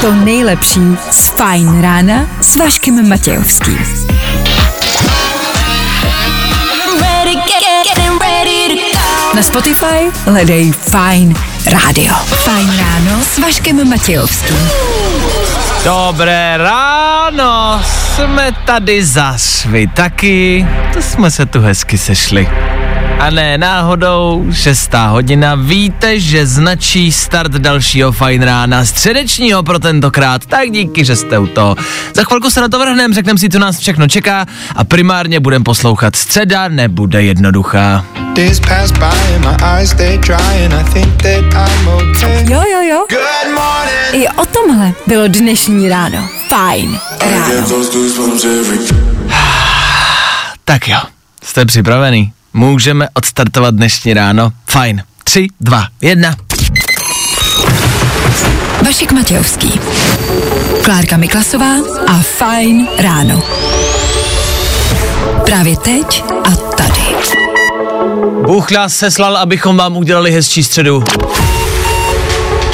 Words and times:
to 0.00 0.12
nejlepší 0.12 0.80
z 1.10 1.28
Fajn 1.28 1.82
rána 1.82 2.26
s 2.40 2.56
Vaškem 2.56 3.08
Matějovským. 3.08 3.78
Na 9.34 9.42
Spotify 9.42 10.10
hledej 10.24 10.72
Fajn 10.72 11.34
rádio. 11.66 12.14
Fajn 12.14 12.78
ráno 12.78 13.22
s 13.22 13.38
Vaškem 13.38 13.88
Matějovským. 13.88 14.68
Dobré 15.84 16.54
ráno, 16.56 17.82
jsme 18.14 18.52
tady 18.64 19.04
zas, 19.04 19.64
vy 19.64 19.86
taky, 19.86 20.66
to 20.92 21.02
jsme 21.02 21.30
se 21.30 21.46
tu 21.46 21.60
hezky 21.60 21.98
sešli. 21.98 22.48
A 23.18 23.30
ne 23.30 23.58
náhodou, 23.58 24.46
šestá 24.52 25.06
hodina, 25.06 25.54
víte, 25.54 26.20
že 26.20 26.46
značí 26.46 27.12
start 27.12 27.52
dalšího 27.52 28.12
fajn 28.12 28.42
rána, 28.42 28.84
středečního 28.84 29.62
pro 29.62 29.78
tentokrát, 29.78 30.46
tak 30.46 30.70
díky, 30.70 31.04
že 31.04 31.16
jste 31.16 31.38
u 31.38 31.46
toho. 31.46 31.76
Za 32.14 32.24
chvilku 32.24 32.50
se 32.50 32.60
na 32.60 32.68
to 32.68 32.78
vrhneme, 32.78 33.14
řekneme 33.14 33.38
si, 33.38 33.48
co 33.48 33.58
nás 33.58 33.78
všechno 33.78 34.08
čeká 34.08 34.46
a 34.76 34.84
primárně 34.84 35.40
budeme 35.40 35.64
poslouchat. 35.64 36.16
Středa 36.16 36.68
nebude 36.68 37.22
jednoduchá. 37.22 38.04
Jo, 42.50 42.62
jo, 42.72 42.80
jo. 42.90 43.06
Good 43.10 43.54
morning. 43.54 44.24
I 44.24 44.28
o 44.28 44.46
tomhle 44.46 44.92
bylo 45.06 45.28
dnešní 45.28 45.88
ráno. 45.88 46.28
Fajn 46.48 46.98
ráno. 47.20 47.66
Tak 50.64 50.88
jo, 50.88 50.98
jste 51.42 51.64
připravený? 51.66 52.32
Můžeme 52.52 53.08
odstartovat 53.14 53.74
dnešní 53.74 54.14
ráno? 54.14 54.52
Fajn. 54.70 55.02
Tři, 55.24 55.46
dva, 55.60 55.86
jedna. 56.00 56.34
Vašek 58.86 59.12
Matějovský. 59.12 59.80
Klárka 60.84 61.16
Miklasová 61.16 61.74
a 62.06 62.18
Fajn 62.38 62.88
ráno. 62.98 63.42
Právě 65.44 65.76
teď 65.76 66.24
a 66.44 66.50
tady. 66.50 67.02
Bůh 68.46 68.70
nás 68.70 68.94
seslal, 68.96 69.36
abychom 69.36 69.76
vám 69.76 69.96
udělali 69.96 70.32
hezčí 70.32 70.64
středu. 70.64 71.04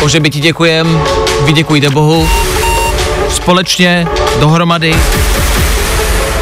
Bože, 0.00 0.20
my 0.20 0.30
ti 0.30 0.40
děkujem, 0.40 1.00
vy 1.44 1.52
děkujte 1.52 1.90
Bohu. 1.90 2.28
Společně, 3.30 4.06
dohromady, 4.40 4.96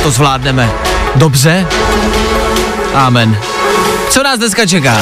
to 0.02 0.10
zvládneme. 0.10 0.70
Dobře? 1.14 1.66
Amen. 2.94 3.38
Co 4.10 4.22
nás 4.22 4.38
dneska 4.38 4.66
čeká? 4.66 5.00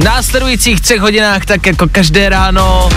V 0.00 0.04
následujících 0.04 0.80
třech 0.80 1.00
hodinách, 1.00 1.46
tak 1.46 1.66
jako 1.66 1.88
každé 1.92 2.28
ráno, 2.28 2.88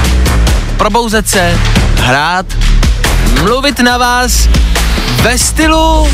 probouzet 0.78 1.30
se, 1.30 1.59
hrát, 1.95 2.45
mluvit 3.42 3.80
na 3.80 3.98
vás 3.98 4.50
ve 5.22 5.38
stylu 5.38 6.09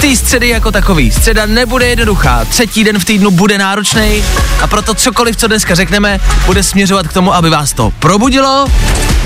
té 0.00 0.16
středy 0.16 0.48
jako 0.48 0.72
takový. 0.72 1.10
Středa 1.10 1.46
nebude 1.46 1.86
jednoduchá, 1.86 2.44
třetí 2.44 2.84
den 2.84 2.98
v 2.98 3.04
týdnu 3.04 3.30
bude 3.30 3.58
náročný 3.58 4.24
a 4.62 4.66
proto 4.66 4.94
cokoliv, 4.94 5.36
co 5.36 5.46
dneska 5.46 5.74
řekneme, 5.74 6.20
bude 6.46 6.62
směřovat 6.62 7.08
k 7.08 7.12
tomu, 7.12 7.34
aby 7.34 7.50
vás 7.50 7.72
to 7.72 7.92
probudilo, 7.98 8.66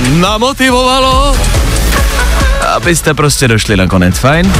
namotivovalo, 0.08 1.36
abyste 2.76 3.14
prostě 3.14 3.48
došli 3.48 3.76
na 3.76 3.86
konec, 3.86 4.18
fajn? 4.18 4.52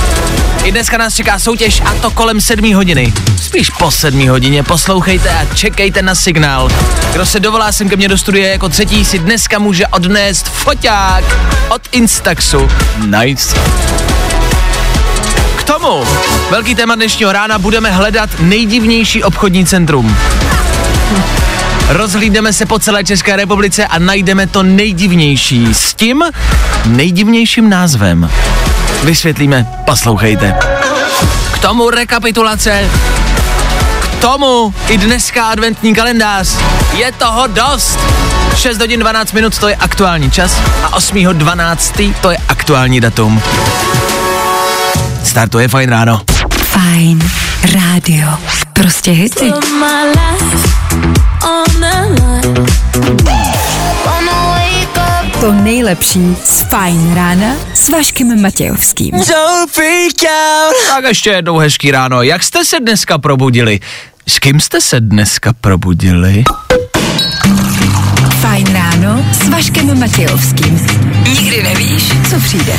I 0.65 0.73
dneska 0.73 0.99
nás 0.99 1.15
čeká 1.15 1.39
soutěž 1.39 1.81
a 1.85 1.95
to 1.95 2.11
kolem 2.11 2.41
sedmí 2.41 2.75
hodiny. 2.75 3.13
Spíš 3.43 3.71
po 3.71 3.91
sedmí 3.91 4.29
hodině 4.29 4.63
poslouchejte 4.63 5.31
a 5.31 5.55
čekejte 5.55 6.03
na 6.03 6.15
signál. 6.15 6.69
Kdo 7.13 7.27
se 7.27 7.41
dovolá 7.41 7.73
sem 7.73 7.89
ke 7.89 7.97
mně 7.97 8.09
do 8.09 8.19
studia 8.19 8.49
jako 8.49 8.69
třetí, 8.69 9.05
si 9.05 9.19
dneska 9.19 9.59
může 9.59 9.87
odnést 9.87 10.49
foťák 10.49 11.25
od 11.69 11.83
Instaxu. 11.93 12.69
Nice. 13.21 13.57
K 15.57 15.63
tomu, 15.63 16.05
velký 16.51 16.75
téma 16.75 16.95
dnešního 16.95 17.33
rána, 17.33 17.59
budeme 17.59 17.91
hledat 17.91 18.31
nejdivnější 18.41 19.25
obchodní 19.25 19.67
centrum. 19.67 20.17
Rozhlídneme 21.89 22.53
se 22.53 22.67
po 22.67 22.79
celé 22.79 23.05
České 23.05 23.37
republice 23.37 23.87
a 23.87 23.99
najdeme 23.99 24.47
to 24.47 24.63
nejdivnější 24.63 25.75
s 25.75 25.95
tím 25.95 26.23
nejdivnějším 26.87 27.69
názvem. 27.69 28.31
Vysvětlíme, 29.05 29.67
poslouchejte. 29.85 30.59
K 31.53 31.59
tomu 31.59 31.91
rekapitulace, 31.91 32.91
k 34.01 34.21
tomu 34.21 34.75
i 34.89 34.99
dneska 34.99 35.45
adventní 35.45 35.95
kalendář. 35.95 36.57
Je 36.93 37.13
toho 37.13 37.47
dost. 37.47 37.99
6 38.57 38.79
hodin 38.79 39.01
12 39.01 39.33
minut 39.33 39.59
to 39.59 39.69
je 39.69 39.77
aktuální 39.77 40.31
čas 40.31 40.61
a 40.83 40.95
8. 40.97 41.25
12. 41.33 41.95
to 42.21 42.31
je 42.31 42.39
aktuální 42.49 43.01
datum. 43.01 43.43
Startuje 45.25 45.69
fajn 45.69 45.91
ráno. 45.91 46.21
Fajn 46.63 47.31
rádio. 47.75 48.29
Prostě 48.73 49.11
hity. 49.11 49.53
To 55.41 55.53
nejlepší 55.53 56.37
z 56.45 56.61
Fajn 56.63 57.15
rána 57.15 57.57
s 57.75 57.89
Vaškem 57.89 58.43
Matějovským. 58.43 59.11
Don't 59.11 59.71
freak 59.71 60.33
out. 60.33 60.75
Tak 60.89 61.05
ještě 61.05 61.31
jednou 61.31 61.59
hezký 61.59 61.91
ráno. 61.91 62.23
Jak 62.23 62.43
jste 62.43 62.65
se 62.65 62.81
dneska 62.81 63.19
probudili? 63.19 63.81
S 64.29 64.39
kým 64.39 64.61
jste 64.61 64.81
se 64.81 65.01
dneska 65.01 65.53
probudili? 65.61 66.45
Fajn 68.41 68.67
ráno 68.73 69.25
s 69.33 69.49
Vaškem 69.49 70.01
Matějovským. 70.01 70.87
Nikdy 71.29 71.63
nevíš, 71.63 72.13
co 72.31 72.41
přijde. 72.41 72.73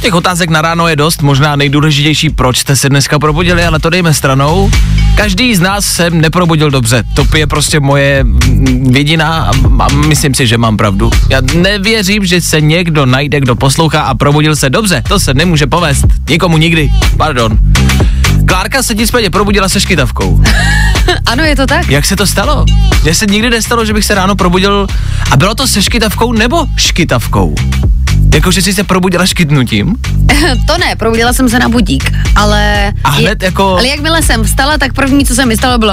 Těch 0.00 0.14
otázek 0.14 0.50
na 0.50 0.62
ráno 0.62 0.88
je 0.88 0.96
dost, 0.96 1.22
možná 1.22 1.56
nejdůležitější, 1.56 2.30
proč 2.30 2.58
jste 2.58 2.76
se 2.76 2.88
dneska 2.88 3.18
probudili, 3.18 3.64
ale 3.64 3.78
to 3.78 3.90
dejme 3.90 4.14
stranou. 4.14 4.70
Každý 5.14 5.54
z 5.54 5.60
nás 5.60 5.86
se 5.86 6.10
neprobudil 6.10 6.70
dobře. 6.70 7.04
To 7.14 7.36
je 7.36 7.46
prostě 7.46 7.80
moje 7.80 8.24
mm, 8.24 8.92
vědina 8.92 9.26
a, 9.28 9.50
a 9.84 9.88
myslím 9.92 10.34
si, 10.34 10.46
že 10.46 10.58
mám 10.58 10.76
pravdu. 10.76 11.10
Já 11.28 11.40
nevěřím, 11.54 12.26
že 12.26 12.40
se 12.40 12.60
někdo 12.60 13.06
najde, 13.06 13.40
kdo 13.40 13.56
poslouchá 13.56 14.02
a 14.02 14.14
probudil 14.14 14.56
se 14.56 14.70
dobře. 14.70 15.02
To 15.08 15.20
se 15.20 15.34
nemůže 15.34 15.66
povést. 15.66 16.06
Nikomu 16.28 16.58
nikdy. 16.58 16.90
Pardon. 17.16 17.58
Klárka 18.46 18.82
se 18.82 18.94
nicméně 18.94 19.30
probudila 19.30 19.68
se 19.68 19.80
škytavkou. 19.80 20.42
Ano, 21.26 21.44
je 21.44 21.56
to 21.56 21.66
tak. 21.66 21.88
Jak 21.88 22.04
se 22.04 22.16
to 22.16 22.26
stalo? 22.26 22.64
Mně 23.02 23.14
se 23.14 23.26
nikdy 23.26 23.50
nestalo, 23.50 23.84
že 23.84 23.92
bych 23.92 24.04
se 24.04 24.14
ráno 24.14 24.36
probudil 24.36 24.86
a 25.30 25.36
bylo 25.36 25.54
to 25.54 25.66
se 25.66 25.82
škytavkou 25.82 26.32
nebo 26.32 26.66
škytavkou? 26.76 27.54
Jako, 28.34 28.50
že 28.50 28.62
jsi 28.62 28.74
se 28.74 28.84
probudila 28.84 29.26
škytnutím? 29.26 29.96
To 30.66 30.78
ne, 30.78 30.96
probudila 30.96 31.32
jsem 31.32 31.48
se 31.48 31.58
na 31.58 31.68
budík, 31.68 32.12
ale... 32.36 32.92
A 33.04 33.10
hned 33.10 33.42
jako- 33.42 33.72
Ale 33.72 33.86
jakmile 33.86 34.22
jsem 34.22 34.44
vstala, 34.44 34.78
tak 34.78 34.92
první, 34.92 35.24
co 35.24 35.34
se 35.34 35.46
mi 35.46 35.56
stalo, 35.56 35.78
bylo... 35.78 35.92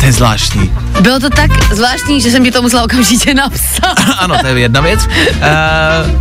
To 0.00 0.06
je 0.06 0.12
zvláštní. 0.12 0.72
Bylo 1.00 1.20
to 1.20 1.30
tak 1.30 1.74
zvláštní, 1.74 2.20
že 2.20 2.30
jsem 2.30 2.44
ti 2.44 2.50
to 2.50 2.62
musela 2.62 2.82
okamžitě 2.82 3.34
napsat. 3.34 3.94
ano, 4.18 4.36
to 4.40 4.46
je 4.46 4.58
jedna 4.58 4.80
věc. 4.80 5.00
Uh, 5.06 6.20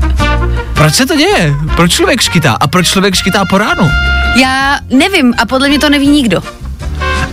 proč 0.73 0.93
se 0.93 1.05
to 1.05 1.15
děje? 1.15 1.55
Proč 1.75 1.91
člověk 1.91 2.21
škytá? 2.21 2.57
A 2.59 2.67
proč 2.67 2.87
člověk 2.87 3.15
škytá 3.15 3.45
po 3.49 3.57
ránu? 3.57 3.89
Já 4.39 4.79
nevím 4.89 5.33
a 5.37 5.45
podle 5.45 5.69
mě 5.69 5.79
to 5.79 5.89
neví 5.89 6.07
nikdo. 6.07 6.41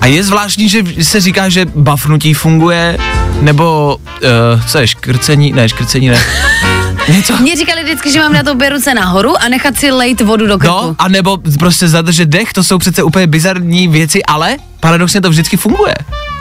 A 0.01 0.07
je 0.07 0.25
zvláštní, 0.25 0.69
že 0.69 0.83
se 1.03 1.21
říká, 1.21 1.49
že 1.49 1.67
bafnutí 1.75 2.35
funguje, 2.35 2.99
nebo 3.41 3.97
uh, 3.97 4.63
co 4.67 4.79
je, 4.79 4.87
škrcení? 4.87 5.53
Ne, 5.53 5.69
škrcení 5.69 6.09
ne. 6.09 6.19
Něco? 7.09 7.37
Mně 7.37 7.57
říkali 7.57 7.83
vždycky, 7.85 8.13
že 8.13 8.21
mám 8.21 8.33
na 8.33 8.43
to 8.43 8.55
beru 8.55 8.81
se 8.81 8.95
nahoru 8.95 9.37
a 9.43 9.49
nechat 9.49 9.77
si 9.77 9.91
lejt 9.91 10.21
vodu 10.21 10.47
do 10.47 10.59
krku. 10.59 10.75
No, 10.75 10.95
a 10.99 11.09
nebo 11.09 11.39
prostě 11.59 11.89
zadržet 11.89 12.29
dech, 12.29 12.53
to 12.53 12.65
jsou 12.65 12.79
přece 12.79 13.03
úplně 13.03 13.27
bizarní 13.27 13.89
věci, 13.89 14.25
ale 14.25 14.57
paradoxně 14.81 15.21
to 15.21 15.31
vždycky 15.31 15.57
funguje. 15.57 15.95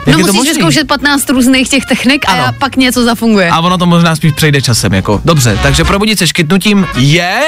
Jak 0.06 0.16
no 0.16 0.22
musíš 0.22 0.34
možný? 0.36 0.52
vyzkoušet 0.52 0.86
15 0.88 1.30
různých 1.30 1.68
těch 1.68 1.84
technik 1.86 2.24
a 2.28 2.32
Ano. 2.32 2.42
já 2.42 2.52
pak 2.52 2.76
něco 2.76 3.04
zafunguje. 3.04 3.50
A 3.50 3.60
ono 3.60 3.78
to 3.78 3.86
možná 3.86 4.16
spíš 4.16 4.32
přejde 4.32 4.62
časem, 4.62 4.94
jako. 4.94 5.20
Dobře, 5.24 5.58
takže 5.62 5.84
probudit 5.84 6.18
se 6.18 6.26
škytnutím 6.26 6.86
je 6.96 7.40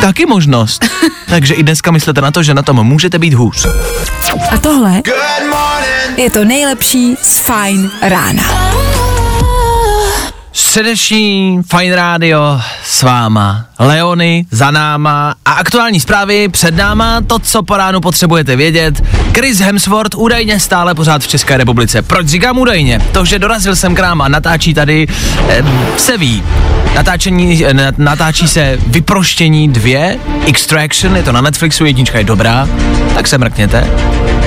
taky 0.00 0.26
možnost. 0.26 0.84
takže 1.28 1.54
i 1.54 1.62
dneska 1.62 1.90
myslete 1.90 2.20
na 2.20 2.30
to, 2.30 2.42
že 2.42 2.54
na 2.54 2.62
tom 2.62 2.84
můžete 2.86 3.18
být 3.18 3.34
hůř. 3.34 3.66
A 4.50 4.58
tohle 4.58 5.02
je 6.16 6.30
to 6.30 6.44
nejlepší 6.44 7.16
z 7.22 7.38
Fajn 7.38 7.90
rána. 8.02 8.42
Středeční 10.52 11.60
Fine 11.76 11.96
Radio 11.96 12.60
s 12.84 13.02
váma. 13.02 13.64
Leony 13.78 14.44
za 14.50 14.70
náma 14.70 15.34
a 15.44 15.52
aktuální 15.52 16.00
zprávy 16.00 16.48
před 16.48 16.76
náma, 16.76 17.20
to, 17.26 17.38
co 17.38 17.62
po 17.62 17.76
ránu 17.76 18.00
potřebujete 18.00 18.56
vědět. 18.56 19.02
Chris 19.34 19.58
Hemsworth 19.58 20.14
údajně 20.16 20.60
stále 20.60 20.94
pořád 20.94 21.22
v 21.22 21.28
České 21.28 21.56
republice. 21.56 22.02
Proč 22.02 22.26
říkám 22.26 22.58
údajně? 22.58 22.98
To, 23.12 23.24
že 23.24 23.38
dorazil 23.38 23.76
jsem 23.76 23.94
k 23.94 24.00
nám 24.00 24.22
a 24.22 24.28
natáčí 24.28 24.74
tady, 24.74 25.06
eh, 25.48 25.64
se 25.96 26.18
ví. 26.18 26.42
Natáčení, 26.94 27.66
eh, 27.66 27.74
na- 27.74 27.92
natáčí 27.98 28.48
se 28.48 28.78
Vyproštění 28.86 29.68
2, 29.68 30.18
Extraction, 30.46 31.16
je 31.16 31.22
to 31.22 31.32
na 31.32 31.40
Netflixu, 31.40 31.84
jednička 31.84 32.18
je 32.18 32.24
dobrá, 32.24 32.68
tak 33.14 33.26
se 33.26 33.38
mrkněte. 33.38 33.90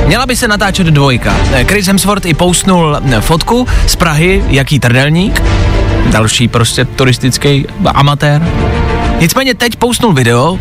Měla 0.06 0.26
by 0.26 0.36
se 0.36 0.48
natáčet 0.48 0.88
dvojka. 0.88 1.36
Eh, 1.54 1.64
Chris 1.64 1.88
Hemsworth 1.88 2.26
i 2.26 2.34
postnul 2.34 2.98
fotku 3.20 3.68
z 3.88 3.96
Prahy, 3.96 4.44
jaký 4.48 4.80
trdelník. 4.80 5.42
Další 6.12 6.48
prostě 6.48 6.86
turistický 6.86 7.66
amatér. 7.86 8.42
Nicméně 9.20 9.54
teď 9.54 9.76
postnul 9.76 10.14
video, 10.14 10.60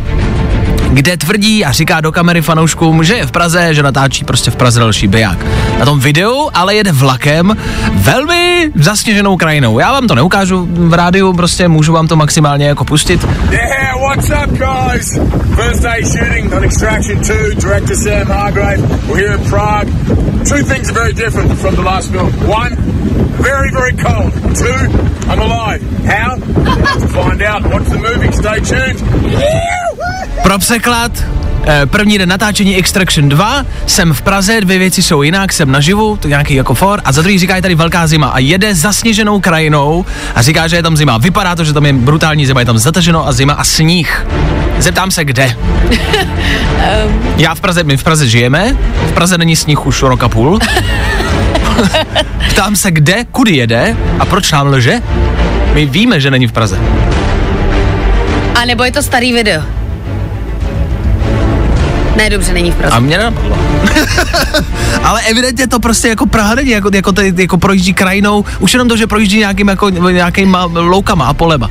kde 0.92 1.16
tvrdí 1.16 1.64
a 1.64 1.72
říká 1.72 2.00
do 2.00 2.12
kamery 2.12 2.42
fanouškům, 2.42 3.04
že 3.04 3.14
je 3.14 3.26
v 3.26 3.30
Praze, 3.30 3.74
že 3.74 3.82
natáčí 3.82 4.24
prostě 4.24 4.50
v 4.50 4.56
Praze 4.56 4.80
další 4.80 5.08
biják. 5.08 5.38
Na 5.78 5.84
tom 5.84 6.00
videu 6.00 6.50
ale 6.54 6.74
jede 6.74 6.92
vlakem 6.92 7.56
velmi 7.92 8.70
zasněženou 8.74 9.36
krajinou. 9.36 9.78
Já 9.78 9.92
vám 9.92 10.06
to 10.06 10.14
neukážu 10.14 10.68
v 10.70 10.94
rádiu, 10.94 11.32
prostě 11.32 11.68
můžu 11.68 11.92
vám 11.92 12.08
to 12.08 12.16
maximálně 12.16 12.66
jako 12.66 12.84
pustit. 12.84 13.26
Yeah, 13.50 14.00
what's 14.00 14.28
up, 14.30 14.50
guys? 14.50 15.18
First 15.56 15.82
day 15.82 16.04
shooting 16.04 16.54
on 16.54 16.64
Extraction 16.64 17.18
2, 17.20 17.54
director 17.54 17.96
Sam 17.96 18.26
Hargrave. 18.26 18.82
We're 19.08 19.16
here 19.16 19.34
in 19.34 19.50
Prague. 19.50 19.88
Two 20.48 20.64
things 20.64 20.90
are 20.90 20.94
very 20.94 21.12
different 21.12 21.58
from 21.60 21.74
the 21.74 21.82
last 21.82 22.10
film. 22.10 22.32
One, 22.48 22.76
very, 23.40 23.70
very 23.70 23.92
cold. 23.92 24.32
Two, 24.56 24.80
I'm 25.30 25.40
alive. 25.40 25.80
How? 26.06 26.36
Find 27.08 27.42
out. 27.42 27.62
Watch 27.72 27.88
the 27.88 27.98
movie. 27.98 28.32
Stay 28.32 28.60
tuned. 28.60 29.81
Pro 30.42 30.58
překlad, 30.58 31.12
eh, 31.66 31.86
první 31.86 32.18
den 32.18 32.28
natáčení 32.28 32.76
Extraction 32.76 33.28
2, 33.28 33.64
jsem 33.86 34.12
v 34.12 34.22
Praze, 34.22 34.60
dvě 34.60 34.78
věci 34.78 35.02
jsou 35.02 35.22
jinak, 35.22 35.52
jsem 35.52 35.70
naživu, 35.72 36.16
to 36.16 36.28
nějaký 36.28 36.54
jako 36.54 36.74
for, 36.74 37.00
a 37.04 37.12
za 37.12 37.22
druhý 37.22 37.38
říká, 37.38 37.56
je 37.56 37.62
tady 37.62 37.74
velká 37.74 38.06
zima 38.06 38.28
a 38.28 38.38
jede 38.38 38.74
zasněženou 38.74 39.40
krajinou 39.40 40.04
a 40.34 40.42
říká, 40.42 40.68
že 40.68 40.76
je 40.76 40.82
tam 40.82 40.96
zima. 40.96 41.18
Vypadá 41.18 41.54
to, 41.56 41.64
že 41.64 41.72
tam 41.72 41.86
je 41.86 41.92
brutální 41.92 42.46
zima, 42.46 42.60
je 42.60 42.66
tam 42.66 42.78
zataženo 42.78 43.28
a 43.28 43.32
zima 43.32 43.52
a 43.54 43.64
sníh. 43.64 44.26
Zeptám 44.78 45.10
se, 45.10 45.24
kde? 45.24 45.56
Já 47.36 47.54
v 47.54 47.60
Praze, 47.60 47.84
my 47.84 47.96
v 47.96 48.04
Praze 48.04 48.28
žijeme, 48.28 48.76
v 49.06 49.12
Praze 49.12 49.38
není 49.38 49.56
sníh 49.56 49.86
už 49.86 50.02
rok 50.02 50.22
a 50.22 50.28
půl. 50.28 50.58
Ptám 52.50 52.76
se, 52.76 52.90
kde, 52.90 53.24
kudy 53.24 53.56
jede 53.56 53.96
a 54.18 54.26
proč 54.26 54.52
nám 54.52 54.66
lže? 54.66 55.00
My 55.72 55.86
víme, 55.86 56.20
že 56.20 56.30
není 56.30 56.46
v 56.46 56.52
Praze. 56.52 56.78
A 58.54 58.64
nebo 58.64 58.84
je 58.84 58.92
to 58.92 59.02
starý 59.02 59.32
video? 59.32 59.81
Ne, 62.16 62.30
dobře, 62.30 62.52
není 62.52 62.70
v 62.70 62.74
Praze. 62.74 62.96
A 62.96 63.00
mě 63.00 63.18
nenapadlo. 63.18 63.58
Ale 65.02 65.22
evidentně 65.22 65.66
to 65.66 65.80
prostě 65.80 66.08
jako 66.08 66.26
Praha 66.26 66.54
není, 66.54 66.70
jako, 66.70 66.90
jako, 66.94 67.12
tady, 67.12 67.32
jako 67.36 67.58
projíždí 67.58 67.94
krajinou, 67.94 68.44
už 68.60 68.72
jenom 68.72 68.88
to, 68.88 68.96
že 68.96 69.06
projíždí 69.06 69.38
nějakým, 69.38 69.68
jako, 69.68 69.90
nějakýma 69.90 70.70
loukama 70.74 71.26
a 71.26 71.34
polema. 71.34 71.70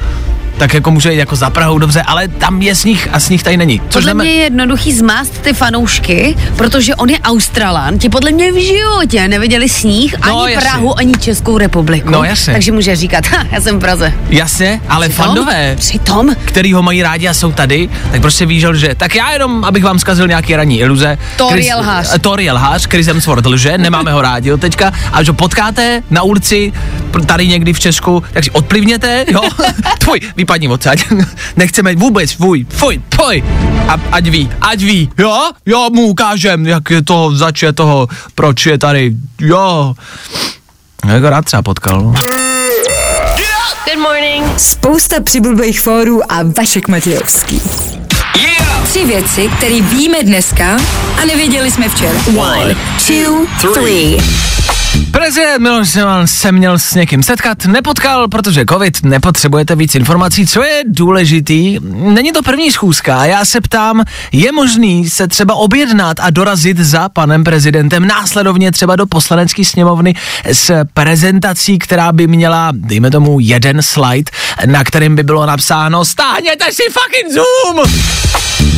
Tak 0.61 0.73
jako 0.73 0.91
může 0.91 1.11
jít 1.11 1.17
jako 1.17 1.35
za 1.35 1.49
Prahou, 1.49 1.77
dobře, 1.77 2.01
ale 2.01 2.27
tam 2.27 2.61
je 2.61 2.75
sníh 2.75 3.07
a 3.11 3.19
sníh 3.19 3.43
tady 3.43 3.57
není. 3.57 3.81
Což 3.89 3.93
Podle 3.93 4.09
jdeme, 4.09 4.23
mě 4.23 4.33
je 4.33 4.43
jednoduchý 4.43 4.93
zmást 4.93 5.41
ty 5.41 5.53
fanoušky, 5.53 6.35
protože 6.55 6.95
on 6.95 7.09
je 7.09 7.19
Australan, 7.19 7.97
ti 7.97 8.09
podle 8.09 8.31
mě 8.31 8.51
v 8.51 8.65
životě 8.67 9.27
neviděli 9.27 9.69
sníh, 9.69 10.15
No, 10.27 10.41
ani 10.43 10.53
jasně. 10.53 10.69
Prahu, 10.69 10.97
ani 10.97 11.13
Českou 11.19 11.57
republiku. 11.57 12.09
No, 12.11 12.23
jasně. 12.23 12.53
Takže 12.53 12.71
může 12.71 12.95
říkat, 12.95 13.25
ha, 13.27 13.45
já 13.51 13.61
jsem 13.61 13.77
v 13.77 13.79
Praze. 13.79 14.13
Jasně, 14.29 14.81
ale 14.89 15.09
Přitom- 15.09 15.25
fandové, 15.25 15.75
Přitom, 15.75 16.35
který 16.45 16.73
ho 16.73 16.81
mají 16.81 17.03
rádi 17.03 17.27
a 17.27 17.33
jsou 17.33 17.51
tady, 17.51 17.89
tak 18.11 18.21
prostě 18.21 18.45
ví, 18.45 18.59
že. 18.73 18.95
Tak 18.95 19.15
já 19.15 19.31
jenom, 19.31 19.63
abych 19.63 19.83
vám 19.83 19.99
zkazil 19.99 20.27
nějaký 20.27 20.55
ranní 20.55 20.79
iluze. 20.79 21.17
Chris- 21.37 21.65
je 21.65 21.75
lhář. 21.75 22.07
je 22.39 22.51
lhář, 22.51 22.87
Chris 22.87 23.07
Hemsworth 23.07 23.45
lže, 23.45 23.77
nemáme 23.77 24.11
ho 24.11 24.21
rádi 24.21 24.51
od 24.51 24.61
teďka. 24.61 24.93
A 25.13 25.23
ho 25.27 25.33
potkáte 25.33 26.03
na 26.09 26.23
ulici, 26.23 26.73
tady 27.25 27.47
někdy 27.47 27.73
v 27.73 27.79
Česku, 27.79 28.23
tak 28.33 28.43
si 28.43 28.51
odplivněte, 28.51 29.25
jo. 29.27 29.41
Tvoj, 29.99 30.19
vypadni 30.51 30.67
odsaď. 30.67 31.03
Nechceme 31.55 31.95
vůbec, 31.95 32.31
fuj, 32.31 32.65
fuj, 32.69 33.01
fuj. 33.15 33.43
A, 33.87 33.95
ať 34.11 34.27
ví, 34.27 34.51
ať 34.61 34.79
ví, 34.79 35.09
jo, 35.17 35.51
jo, 35.65 35.89
mu 35.93 36.01
ukážem, 36.01 36.67
jak 36.67 36.89
je 36.89 37.03
to, 37.03 37.31
zač 37.35 37.63
je 37.63 37.73
toho, 37.73 38.07
proč 38.35 38.65
je 38.65 38.77
tady, 38.77 39.15
jo. 39.41 39.95
Já 41.07 41.19
ho 41.19 41.29
rád 41.29 41.45
třeba 41.45 41.61
potkal, 41.61 42.01
no. 42.01 42.13
Spousta 44.57 45.21
přibulbých 45.23 45.79
fórů 45.79 46.31
a 46.31 46.43
Vašek 46.57 46.87
Matějovský. 46.87 47.61
Tři 48.83 49.05
věci, 49.05 49.49
které 49.57 49.81
víme 49.81 50.23
dneska 50.23 50.77
a 51.21 51.25
nevěděli 51.25 51.71
jsme 51.71 51.89
včera. 51.89 52.19
One, 52.37 52.75
two, 53.07 53.45
three. 53.73 54.17
Prezident 55.11 55.61
Miloš 55.61 55.89
Zeman 55.89 56.27
se 56.27 56.51
měl 56.51 56.79
s 56.79 56.93
někým 56.93 57.23
setkat, 57.23 57.65
nepotkal, 57.65 58.27
protože 58.27 58.65
covid, 58.69 59.03
nepotřebujete 59.03 59.75
víc 59.75 59.95
informací. 59.95 60.47
Co 60.47 60.63
je 60.63 60.83
důležitý, 60.87 61.79
není 61.91 62.31
to 62.31 62.43
první 62.43 62.71
schůzka 62.71 63.19
a 63.19 63.25
já 63.25 63.45
se 63.45 63.61
ptám, 63.61 64.03
je 64.31 64.51
možný 64.51 65.09
se 65.09 65.27
třeba 65.27 65.55
objednat 65.55 66.17
a 66.19 66.29
dorazit 66.29 66.77
za 66.77 67.09
panem 67.09 67.43
prezidentem 67.43 68.07
následovně 68.07 68.71
třeba 68.71 68.95
do 68.95 69.05
poslanecké 69.05 69.65
sněmovny 69.65 70.15
s 70.45 70.85
prezentací, 70.93 71.79
která 71.79 72.11
by 72.11 72.27
měla, 72.27 72.71
dejme 72.71 73.11
tomu, 73.11 73.39
jeden 73.39 73.81
slide, 73.81 74.31
na 74.65 74.83
kterým 74.83 75.15
by 75.15 75.23
bylo 75.23 75.45
napsáno 75.45 76.05
stáhněte 76.05 76.65
si 76.71 76.83
fucking 76.91 77.33
Zoom! 77.33 78.70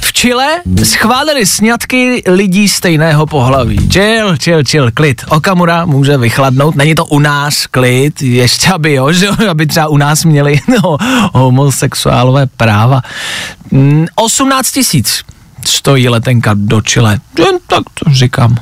V 0.00 0.12
Chile 0.12 0.62
schválili 0.82 1.46
sňatky 1.46 2.22
lidí 2.26 2.68
stejného 2.68 3.26
pohlaví. 3.26 3.88
Chill, 3.92 4.36
chill, 4.42 4.62
chill, 4.70 4.90
klid. 4.90 5.24
Okamura 5.28 5.86
může 5.86 6.16
vychladnout, 6.16 6.74
není 6.74 6.94
to 6.94 7.04
u 7.04 7.18
nás 7.18 7.66
klid, 7.66 8.22
ještě 8.22 8.72
aby 8.72 8.92
jo, 8.92 9.12
že 9.12 9.28
aby 9.28 9.66
třeba 9.66 9.88
u 9.88 9.96
nás 9.96 10.24
měli 10.24 10.60
no, 10.68 10.96
homosexuálové 11.32 12.46
práva. 12.46 13.02
Mm, 13.70 14.06
18 14.14 14.72
tisíc 14.72 15.22
stojí 15.66 16.08
letenka 16.08 16.50
do 16.54 16.80
Chile. 16.80 17.18
Jen 17.38 17.58
tak 17.66 17.82
to 17.94 18.10
říkám. 18.12 18.56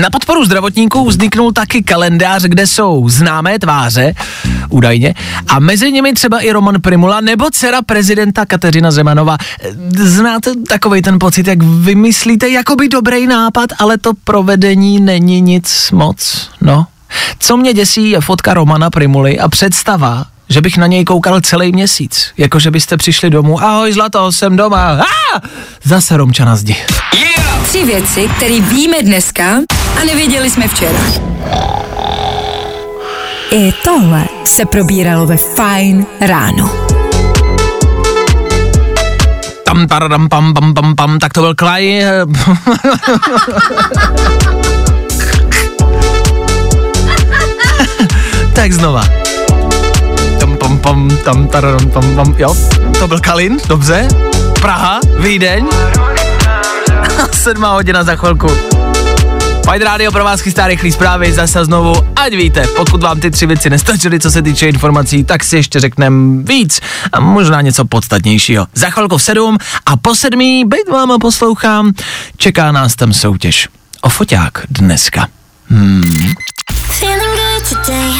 Na 0.00 0.10
podporu 0.10 0.44
zdravotníků 0.44 1.08
vzniknul 1.08 1.52
taky 1.52 1.82
kalendář, 1.82 2.42
kde 2.42 2.66
jsou 2.66 3.08
známé 3.08 3.58
tváře, 3.58 4.14
údajně, 4.68 5.14
a 5.48 5.58
mezi 5.58 5.92
nimi 5.92 6.12
třeba 6.12 6.40
i 6.40 6.52
Roman 6.52 6.80
Primula 6.80 7.20
nebo 7.20 7.50
dcera 7.50 7.82
prezidenta 7.82 8.46
Kateřina 8.46 8.90
Zemanova. 8.90 9.36
Znáte 9.98 10.50
takový 10.68 11.02
ten 11.02 11.18
pocit, 11.18 11.46
jak 11.46 11.62
vymyslíte 11.62 12.48
jakoby 12.48 12.88
dobrý 12.88 13.26
nápad, 13.26 13.70
ale 13.78 13.98
to 13.98 14.12
provedení 14.24 15.00
není 15.00 15.40
nic 15.40 15.90
moc, 15.90 16.50
no. 16.60 16.86
Co 17.38 17.56
mě 17.56 17.74
děsí 17.74 18.10
je 18.10 18.20
fotka 18.20 18.54
Romana 18.54 18.90
Primuly 18.90 19.38
a 19.38 19.48
představa, 19.48 20.24
že 20.48 20.60
bych 20.60 20.76
na 20.76 20.86
něj 20.86 21.04
koukal 21.04 21.40
celý 21.40 21.72
měsíc. 21.72 22.32
Jako, 22.38 22.58
že 22.58 22.70
byste 22.70 22.96
přišli 22.96 23.30
domů, 23.30 23.62
ahoj 23.62 23.92
zlato, 23.92 24.32
jsem 24.32 24.56
doma. 24.56 25.00
Ah! 25.00 25.40
Zase 25.84 26.16
Romča 26.16 26.44
na 26.44 26.56
zdi. 26.56 26.76
Tři 27.72 27.84
věci, 27.84 28.28
které 28.36 28.60
víme 28.60 29.02
dneska 29.02 29.44
a 30.00 30.04
nevěděli 30.04 30.50
jsme 30.50 30.68
včera. 30.68 31.00
I 33.50 33.72
tohle 33.84 34.24
se 34.44 34.64
probíralo 34.64 35.26
ve 35.26 35.36
Fine 35.36 36.04
ráno. 36.20 36.70
Tam, 39.64 39.88
paradam, 39.88 40.28
pam, 40.28 40.54
pam, 40.54 40.74
pam, 40.74 40.94
pam, 40.94 41.18
tak 41.18 41.32
to 41.32 41.40
byl 41.40 41.54
Klaj. 41.54 42.04
tak 48.52 48.72
znova. 48.72 49.04
Tam, 50.40 50.56
pam, 50.56 50.78
pam, 50.78 51.10
tam, 51.24 51.48
taradam, 51.48 51.90
pam, 51.90 52.16
pam, 52.16 52.34
jo, 52.38 52.56
to 52.98 53.08
byl 53.08 53.20
Kalin, 53.20 53.56
dobře. 53.68 54.08
Praha, 54.60 55.00
Vídeň. 55.18 55.68
Sedmá 57.30 57.72
hodina 57.72 58.04
za 58.04 58.16
chvilku. 58.16 58.50
Fajn 59.64 59.82
rádio 59.82 60.12
pro 60.12 60.24
vás 60.24 60.40
chystá 60.40 60.66
rychlý 60.66 60.92
zprávy, 60.92 61.32
zase 61.32 61.64
znovu, 61.64 61.94
ať 62.16 62.32
víte, 62.32 62.66
pokud 62.76 63.02
vám 63.02 63.20
ty 63.20 63.30
tři 63.30 63.46
věci 63.46 63.70
nestačily, 63.70 64.20
co 64.20 64.30
se 64.30 64.42
týče 64.42 64.68
informací, 64.68 65.24
tak 65.24 65.44
si 65.44 65.56
ještě 65.56 65.80
řekneme 65.80 66.44
víc 66.44 66.80
a 67.12 67.20
možná 67.20 67.60
něco 67.60 67.84
podstatnějšího. 67.84 68.66
Za 68.74 68.90
chvilku 68.90 69.18
v 69.18 69.22
sedm 69.22 69.58
a 69.86 69.96
po 69.96 70.14
sedmí, 70.14 70.64
byť 70.64 70.88
vám 70.92 71.10
a 71.10 71.18
poslouchám, 71.18 71.92
čeká 72.36 72.72
nás 72.72 72.94
tam 72.94 73.12
soutěž. 73.12 73.68
O 74.00 74.08
foťák 74.08 74.66
dneska. 74.70 75.26
Hmm. 75.68 76.34
Good 77.00 77.68
today. 77.68 78.12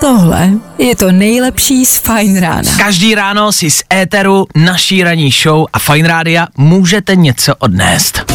Tohle 0.00 0.50
je 0.78 0.96
to 0.96 1.12
nejlepší 1.12 1.86
z 1.86 1.98
Fine 1.98 2.40
rána. 2.40 2.70
Každý 2.78 3.14
ráno 3.14 3.52
si 3.52 3.70
z 3.70 3.82
éteru 3.92 4.46
naší 4.54 5.04
ranní 5.04 5.30
show 5.30 5.66
a 5.72 5.78
Fine 5.78 6.08
Rádia 6.08 6.46
můžete 6.56 7.16
něco 7.16 7.54
odnést. 7.58 8.32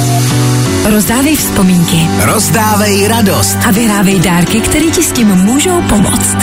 Rozdávej 0.90 1.36
vzpomínky 1.36 2.08
Rozdávej 2.20 3.08
radost. 3.08 3.58
a 3.68 3.72
vyhrávej 3.72 4.20
dárky, 4.20 4.62
které 4.62 4.86
ti 4.86 5.04
s 5.04 5.12
tím 5.12 5.28
můžou 5.28 5.82
pomoct. 5.82 6.36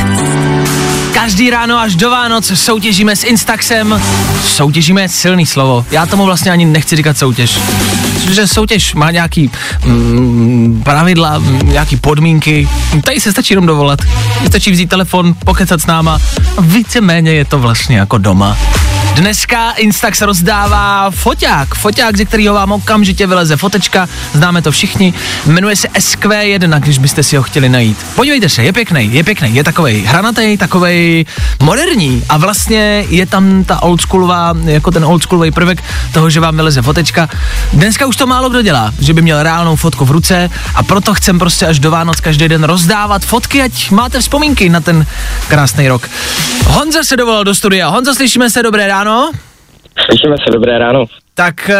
Každý 1.22 1.50
ráno 1.50 1.78
až 1.78 1.94
do 1.94 2.10
Vánoc 2.10 2.52
soutěžíme 2.54 3.16
s 3.16 3.24
Instaxem. 3.24 4.02
Soutěžíme 4.44 5.08
silný 5.08 5.46
slovo. 5.46 5.86
Já 5.90 6.06
tomu 6.06 6.24
vlastně 6.24 6.50
ani 6.50 6.64
nechci 6.64 6.96
říkat 6.96 7.18
soutěž. 7.18 7.58
Protože 8.24 8.46
soutěž 8.46 8.94
má 8.94 9.10
nějaký 9.10 9.50
mm, 9.84 10.82
pravidla, 10.84 11.38
mm, 11.38 11.72
nějaký 11.72 11.96
podmínky. 11.96 12.68
Tady 13.04 13.20
se 13.20 13.32
stačí 13.32 13.52
jenom 13.52 13.66
dovolat. 13.66 14.00
Stačí 14.46 14.70
vzít 14.70 14.86
telefon, 14.86 15.34
pokecat 15.44 15.80
s 15.80 15.86
náma. 15.86 16.18
Víceméně 16.60 17.32
je 17.32 17.44
to 17.44 17.58
vlastně 17.58 17.98
jako 17.98 18.18
doma. 18.18 18.56
Dneska 19.14 19.70
Instax 19.70 20.20
rozdává 20.20 21.10
foťák, 21.10 21.74
foťák, 21.74 22.16
ze 22.16 22.24
kterého 22.24 22.54
vám 22.54 22.72
okamžitě 22.72 23.26
vyleze 23.26 23.56
fotečka, 23.56 24.08
známe 24.32 24.62
to 24.62 24.70
všichni, 24.72 25.14
jmenuje 25.46 25.76
se 25.76 25.88
SQ1, 25.88 26.80
když 26.80 26.98
byste 26.98 27.22
si 27.22 27.36
ho 27.36 27.42
chtěli 27.42 27.68
najít. 27.68 27.98
Podívejte 28.14 28.48
se, 28.48 28.62
je 28.62 28.72
pěkný, 28.72 29.14
je 29.14 29.24
pěkný, 29.24 29.54
je 29.54 29.64
takovej 29.64 30.02
hranatý, 30.02 30.56
takovej 30.56 31.07
moderní 31.62 32.22
a 32.28 32.36
vlastně 32.36 33.04
je 33.08 33.26
tam 33.26 33.64
ta 33.64 33.82
oldschoolová, 33.82 34.54
jako 34.64 34.90
ten 34.90 35.04
oldschoolový 35.04 35.50
prvek 35.50 35.84
toho, 36.12 36.30
že 36.30 36.40
vám 36.40 36.56
vyleze 36.56 36.82
fotečka. 36.82 37.28
Dneska 37.72 38.06
už 38.06 38.16
to 38.16 38.26
málo 38.26 38.48
kdo 38.48 38.62
dělá, 38.62 38.92
že 39.00 39.14
by 39.14 39.22
měl 39.22 39.42
reálnou 39.42 39.76
fotku 39.76 40.04
v 40.04 40.10
ruce 40.10 40.50
a 40.74 40.82
proto 40.82 41.14
chcem 41.14 41.38
prostě 41.38 41.66
až 41.66 41.78
do 41.78 41.90
Vánoc 41.90 42.20
každý 42.20 42.48
den 42.48 42.64
rozdávat 42.64 43.24
fotky, 43.24 43.62
ať 43.62 43.90
máte 43.90 44.20
vzpomínky 44.20 44.68
na 44.68 44.80
ten 44.80 45.06
krásný 45.48 45.88
rok. 45.88 46.08
Honza 46.66 47.04
se 47.04 47.16
dovolal 47.16 47.44
do 47.44 47.54
studia. 47.54 47.88
Honza, 47.88 48.14
slyšíme 48.14 48.50
se, 48.50 48.62
dobré 48.62 48.88
ráno. 48.88 49.30
Slyšíme 50.04 50.36
se, 50.44 50.52
dobré 50.52 50.78
ráno. 50.78 51.04
Tak 51.34 51.70
uh, 51.70 51.74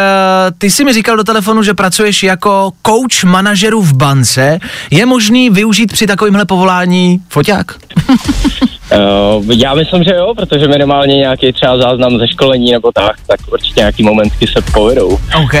ty 0.57 0.71
jsi 0.71 0.83
mi 0.83 0.93
říkal 0.93 1.17
do 1.17 1.23
telefonu, 1.23 1.63
že 1.63 1.73
pracuješ 1.73 2.23
jako 2.23 2.71
coach 2.87 3.23
manažerů 3.23 3.81
v 3.81 3.93
bance. 3.93 4.59
Je 4.91 5.05
možný 5.05 5.49
využít 5.49 5.91
při 5.93 6.07
takovémhle 6.07 6.45
povolání 6.45 7.21
foťák? 7.29 7.75
Uh, 8.91 9.45
já 9.55 9.75
myslím, 9.75 10.03
že 10.03 10.13
jo, 10.13 10.33
protože 10.37 10.67
minimálně 10.67 11.15
nějaký 11.15 11.53
třeba 11.53 11.77
záznam 11.77 12.17
ze 12.17 12.27
školení 12.27 12.71
nebo 12.71 12.91
tak, 12.91 13.15
tak 13.27 13.39
určitě 13.51 13.79
nějaký 13.79 14.03
momentky 14.03 14.47
se 14.47 14.61
povedou. 14.73 15.17
OK. 15.43 15.53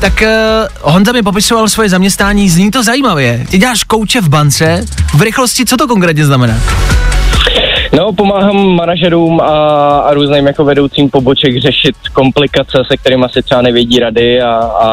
Tak 0.00 0.22
uh, 0.22 0.92
Honza 0.92 1.12
mi 1.12 1.22
popisoval 1.22 1.68
svoje 1.68 1.88
zaměstnání, 1.88 2.50
zní 2.50 2.70
to 2.70 2.82
zajímavě. 2.82 3.46
Ty 3.50 3.58
děláš 3.58 3.84
kouče 3.84 4.20
v 4.20 4.28
bance, 4.28 4.84
v 5.14 5.22
rychlosti, 5.22 5.64
co 5.64 5.76
to 5.76 5.88
konkrétně 5.88 6.26
znamená? 6.26 6.54
No, 7.96 8.12
pomáhám 8.12 8.56
manažerům 8.56 9.40
a, 9.40 9.98
a 9.98 10.14
různým 10.14 10.46
jako 10.46 10.64
vedoucím 10.64 11.10
poboček 11.10 11.60
řešit 11.60 11.96
komplikace, 12.12 12.82
se 12.90 12.96
kterými 12.96 13.26
si 13.32 13.42
třeba 13.42 13.62
nevědí 13.62 13.98
rady 13.98 14.42
a, 14.42 14.54
a, 14.54 14.88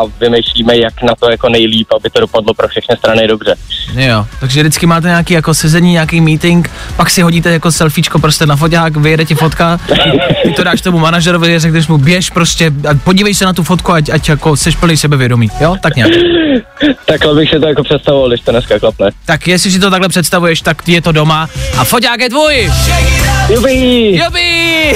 a 0.00 0.04
vymýšlíme, 0.20 0.76
jak 0.76 1.02
na 1.02 1.14
to 1.20 1.30
jako 1.30 1.48
nejlíp, 1.48 1.88
aby 1.96 2.10
to 2.10 2.20
dopadlo 2.20 2.54
pro 2.54 2.68
všechny 2.68 2.96
strany 2.96 3.28
dobře. 3.28 3.54
Jo, 3.94 4.26
takže 4.40 4.60
vždycky 4.60 4.86
máte 4.86 5.08
nějaký 5.08 5.34
jako 5.34 5.54
sezení, 5.54 5.92
nějaký 5.92 6.20
meeting, 6.20 6.70
pak 6.96 7.10
si 7.10 7.22
hodíte 7.22 7.52
jako 7.52 7.72
selfiečko 7.72 8.18
prostě 8.18 8.46
na 8.46 8.56
foťák, 8.56 8.96
vyjede 8.96 9.24
ti 9.24 9.34
fotka, 9.34 9.80
ty 10.42 10.50
to 10.50 10.64
dáš 10.64 10.80
tomu 10.80 10.98
manažerovi, 10.98 11.58
řekneš 11.58 11.86
mu 11.88 11.98
běž 11.98 12.30
prostě, 12.30 12.72
a 12.90 12.94
podívej 13.04 13.34
se 13.34 13.44
na 13.44 13.52
tu 13.52 13.62
fotku, 13.62 13.92
ať, 13.92 14.08
ať 14.08 14.28
jako 14.28 14.56
seš 14.56 14.76
plný 14.76 14.96
sebevědomí, 14.96 15.48
jo, 15.60 15.76
tak 15.82 15.96
nějak. 15.96 16.10
Takhle 17.04 17.34
bych 17.34 17.50
si 17.50 17.60
to 17.60 17.66
jako 17.66 17.84
představoval, 17.84 18.28
když 18.28 18.40
to 18.40 18.50
dneska 18.50 18.78
klapne. 18.78 19.10
Tak 19.26 19.48
jestli 19.48 19.70
si 19.70 19.80
to 19.80 19.90
takhle 19.90 20.08
představuješ, 20.08 20.60
tak 20.60 20.88
je 20.88 21.02
to 21.02 21.12
doma 21.12 21.48
a 21.78 21.84
foťák 21.84 22.20
je 22.20 22.28
tvůj. 22.38 22.70
Jubi! 23.48 24.16
Jubi! 24.24 24.94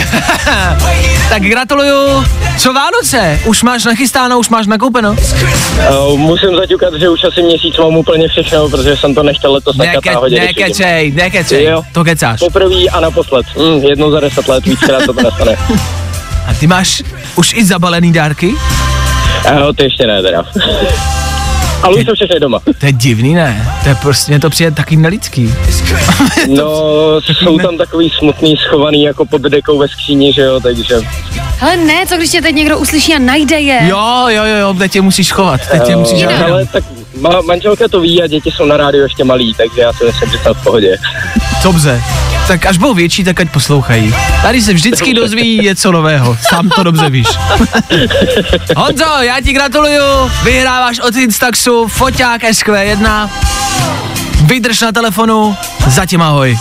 tak 1.28 1.42
gratuluju. 1.42 2.24
Co 2.58 2.72
Vánoce? 2.72 3.40
Už 3.44 3.62
máš 3.62 3.84
nachystáno, 3.84 4.38
už 4.38 4.48
máš 4.48 4.66
nakoupeno? 4.66 5.10
Uh, 5.10 6.18
musím 6.18 6.56
zaťukat, 6.56 6.94
že 6.94 7.08
už 7.08 7.24
asi 7.24 7.42
měsíc 7.42 7.78
mám 7.78 7.96
úplně 7.96 8.28
všechno, 8.28 8.68
protože 8.68 8.96
jsem 8.96 9.14
to 9.14 9.22
nechtěl 9.22 9.52
letos 9.52 9.76
nechat 9.76 9.94
Neke, 9.94 10.12
náhodě. 10.14 10.40
nekecej, 10.40 11.12
nekecej, 11.12 11.64
Jo. 11.64 11.82
to 11.92 12.04
kecáš. 12.04 12.40
Poprvé 12.40 12.84
a 12.92 13.00
naposled. 13.00 13.46
Mm, 13.56 13.84
jednou 13.84 14.10
za 14.10 14.20
deset 14.20 14.48
let, 14.48 14.66
víckrát 14.66 15.02
to 15.06 15.12
nestane. 15.12 15.56
A 16.46 16.54
ty 16.54 16.66
máš 16.66 17.02
už 17.36 17.54
i 17.54 17.64
zabalený 17.64 18.12
dárky? 18.12 18.48
Uh, 18.48 19.72
ty 19.76 19.84
ještě 19.84 20.06
ne 20.06 20.22
teda. 20.22 20.44
Ale 21.82 21.94
už 21.96 22.04
jsou 22.06 22.14
všechny 22.14 22.40
doma. 22.40 22.58
To 22.80 22.86
je 22.86 22.92
divný, 22.92 23.34
ne? 23.34 23.72
To 23.82 23.88
je 23.88 23.94
prostě, 23.94 24.32
mně 24.32 24.40
to 24.40 24.50
přijde 24.50 24.70
taky 24.70 24.96
nelidský. 24.96 25.54
No, 26.48 26.66
jsou 27.20 27.58
tam 27.58 27.76
takový 27.76 28.10
smutný 28.18 28.56
schovaný 28.56 29.02
jako 29.02 29.24
pod 29.26 29.42
dekou 29.42 29.78
ve 29.78 29.88
skříni, 29.88 30.32
že 30.32 30.42
jo, 30.42 30.60
takže... 30.60 30.94
Hele 31.58 31.76
ne, 31.76 32.06
co 32.06 32.16
když 32.16 32.30
tě 32.30 32.42
teď 32.42 32.54
někdo 32.54 32.78
uslyší 32.78 33.14
a 33.14 33.18
najde 33.18 33.60
je? 33.60 33.78
Jo, 33.88 34.24
jo, 34.28 34.44
jo, 34.44 34.56
jo, 34.56 34.74
teď 34.74 34.92
tě 34.92 35.00
musíš 35.02 35.32
chovat, 35.32 35.60
teď 35.70 35.82
tě 35.86 35.96
musíš 35.96 36.22
Eh, 36.22 36.26
chovat. 36.26 36.50
ale 36.50 36.66
tak 36.72 36.84
ma, 37.20 37.40
manželka 37.40 37.88
to 37.88 38.00
ví 38.00 38.22
a 38.22 38.26
děti 38.26 38.50
jsou 38.50 38.64
na 38.64 38.76
rádiu 38.76 39.02
ještě 39.02 39.24
malí, 39.24 39.54
takže 39.54 39.80
já 39.80 39.92
si 39.92 40.04
myslím, 40.04 40.30
že 40.30 40.38
to 40.38 40.54
v 40.54 40.62
pohodě. 40.64 40.96
Dobře, 41.62 42.02
tak 42.52 42.66
až 42.66 42.78
budou 42.78 42.94
větší, 42.94 43.24
tak 43.24 43.40
ať 43.40 43.50
poslouchají. 43.50 44.14
Tady 44.42 44.62
se 44.62 44.72
vždycky 44.72 45.14
dozví 45.14 45.58
něco 45.58 45.92
nového, 45.92 46.36
sám 46.48 46.68
to 46.68 46.82
dobře 46.82 47.10
víš. 47.10 47.26
Honzo, 48.76 49.04
já 49.20 49.40
ti 49.40 49.52
gratuluju, 49.52 50.02
vyhráváš 50.42 50.98
od 50.98 51.16
Instaxu 51.16 51.88
foťák 51.88 52.42
SQ1. 52.42 53.30
Vydrž 54.44 54.80
na 54.80 54.92
telefonu, 54.92 55.56
zatím 55.86 56.22
ahoj. 56.22 56.58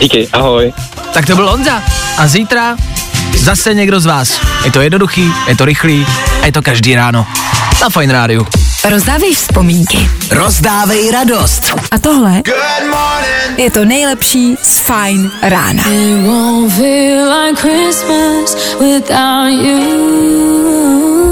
Díky, 0.00 0.28
ahoj. 0.32 0.72
Tak 1.12 1.26
to 1.26 1.36
byl 1.36 1.50
Honza. 1.50 1.82
A 2.18 2.26
zítra 2.26 2.76
zase 3.36 3.74
někdo 3.74 4.00
z 4.00 4.06
vás. 4.06 4.40
Je 4.64 4.72
to 4.72 4.80
jednoduchý, 4.80 5.32
je 5.48 5.56
to 5.56 5.64
rychlý 5.64 6.06
a 6.42 6.46
je 6.46 6.52
to 6.52 6.62
každý 6.62 6.94
ráno. 6.94 7.26
Na 7.80 7.88
Fine 7.88 8.12
Rádiu. 8.12 8.46
Rozdávej 8.84 9.34
vzpomínky. 9.34 10.10
Rozdávej 10.30 11.10
radost. 11.10 11.74
A 11.90 11.98
tohle 11.98 12.42
je 13.56 13.70
to 13.70 13.84
nejlepší 13.84 14.56
z 14.62 14.78
Fine 14.78 15.30
rána. 15.42 15.82
It 15.82 16.26
won't 16.26 16.72
feel 16.72 17.30
like 17.30 17.60
Christmas 17.60 18.76
without 18.80 19.50
you. 19.50 20.61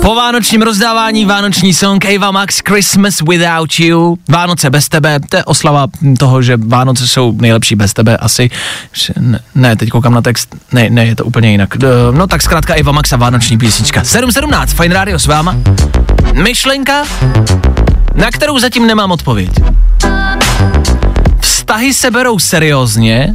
Po 0.03 0.15
vánočním 0.15 0.63
rozdávání 0.63 1.25
vánoční 1.25 1.75
song 1.75 2.05
Ava 2.05 2.31
Max 2.31 2.61
Christmas 2.69 3.15
Without 3.29 3.79
You. 3.79 4.19
Vánoce 4.29 4.71
bez 4.71 4.89
tebe, 4.89 5.21
to 5.29 5.37
je 5.37 5.45
oslava 5.45 5.87
toho, 6.19 6.43
že 6.43 6.57
Vánoce 6.57 7.09
jsou 7.09 7.33
nejlepší 7.41 7.75
bez 7.75 7.93
tebe 7.93 8.17
asi. 8.17 8.51
Ne, 9.19 9.41
ne 9.55 9.77
teď 9.77 9.89
koukám 9.89 10.13
na 10.15 10.23
text, 10.23 10.57
ne, 10.73 10.91
ne, 10.91 11.07
je 11.07 11.17
to 11.17 11.25
úplně 11.25 11.51
jinak. 11.51 11.77
D- 11.79 11.89
No 12.11 12.27
tak 12.27 12.43
zkrátka 12.43 12.75
Max 12.93 13.13
a 13.13 13.17
vánoční 13.17 13.59
písnička. 13.59 14.03
7.17, 14.03 14.67
Fine 14.67 14.95
Radio 14.95 15.19
s 15.19 15.27
váma. 15.27 15.57
Myšlenka, 16.43 17.03
na 18.15 18.31
kterou 18.31 18.59
zatím 18.59 18.87
nemám 18.87 19.11
odpověď. 19.11 19.51
Vztahy 21.41 21.95
se 21.95 22.11
berou 22.11 22.39
seriózně, 22.39 23.35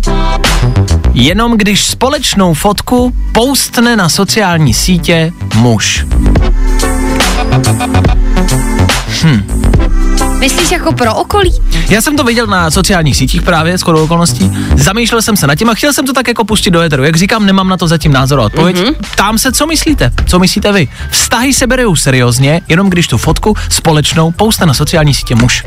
jenom 1.15 1.57
když 1.57 1.85
společnou 1.85 2.53
fotku 2.53 3.15
postne 3.31 3.95
na 3.95 4.09
sociální 4.09 4.73
sítě 4.73 5.31
muž. 5.55 6.05
Myslíš 10.39 10.71
jako 10.71 10.93
pro 10.93 11.15
okolí? 11.15 11.53
Já 11.89 12.01
jsem 12.01 12.17
to 12.17 12.23
viděl 12.23 12.47
na 12.47 12.71
sociálních 12.71 13.17
sítích 13.17 13.41
právě, 13.41 13.77
shodou 13.77 14.03
okolností. 14.03 14.51
Zamýšlel 14.75 15.21
jsem 15.21 15.37
se 15.37 15.47
nad 15.47 15.55
tím 15.55 15.69
a 15.69 15.73
chtěl 15.73 15.93
jsem 15.93 16.05
to 16.05 16.13
tak 16.13 16.27
jako 16.27 16.45
pustit 16.45 16.71
do 16.71 16.81
éteru. 16.81 17.03
Jak 17.03 17.15
říkám, 17.15 17.45
nemám 17.45 17.69
na 17.69 17.77
to 17.77 17.87
zatím 17.87 18.11
názor 18.11 18.39
a 18.39 18.43
odpověď. 18.43 18.77
Mm-hmm. 18.77 18.95
Tam 19.15 19.37
se, 19.37 19.51
co 19.51 19.67
myslíte? 19.67 20.11
Co 20.25 20.39
myslíte 20.39 20.71
vy? 20.71 20.87
Vztahy 21.09 21.53
se 21.53 21.67
berou 21.67 21.95
seriózně, 21.95 22.61
jenom 22.67 22.89
když 22.89 23.07
tu 23.07 23.17
fotku 23.17 23.55
společnou 23.69 24.31
pouste 24.31 24.65
na 24.65 24.73
sociální 24.73 25.13
sítě 25.13 25.35
muž. 25.35 25.63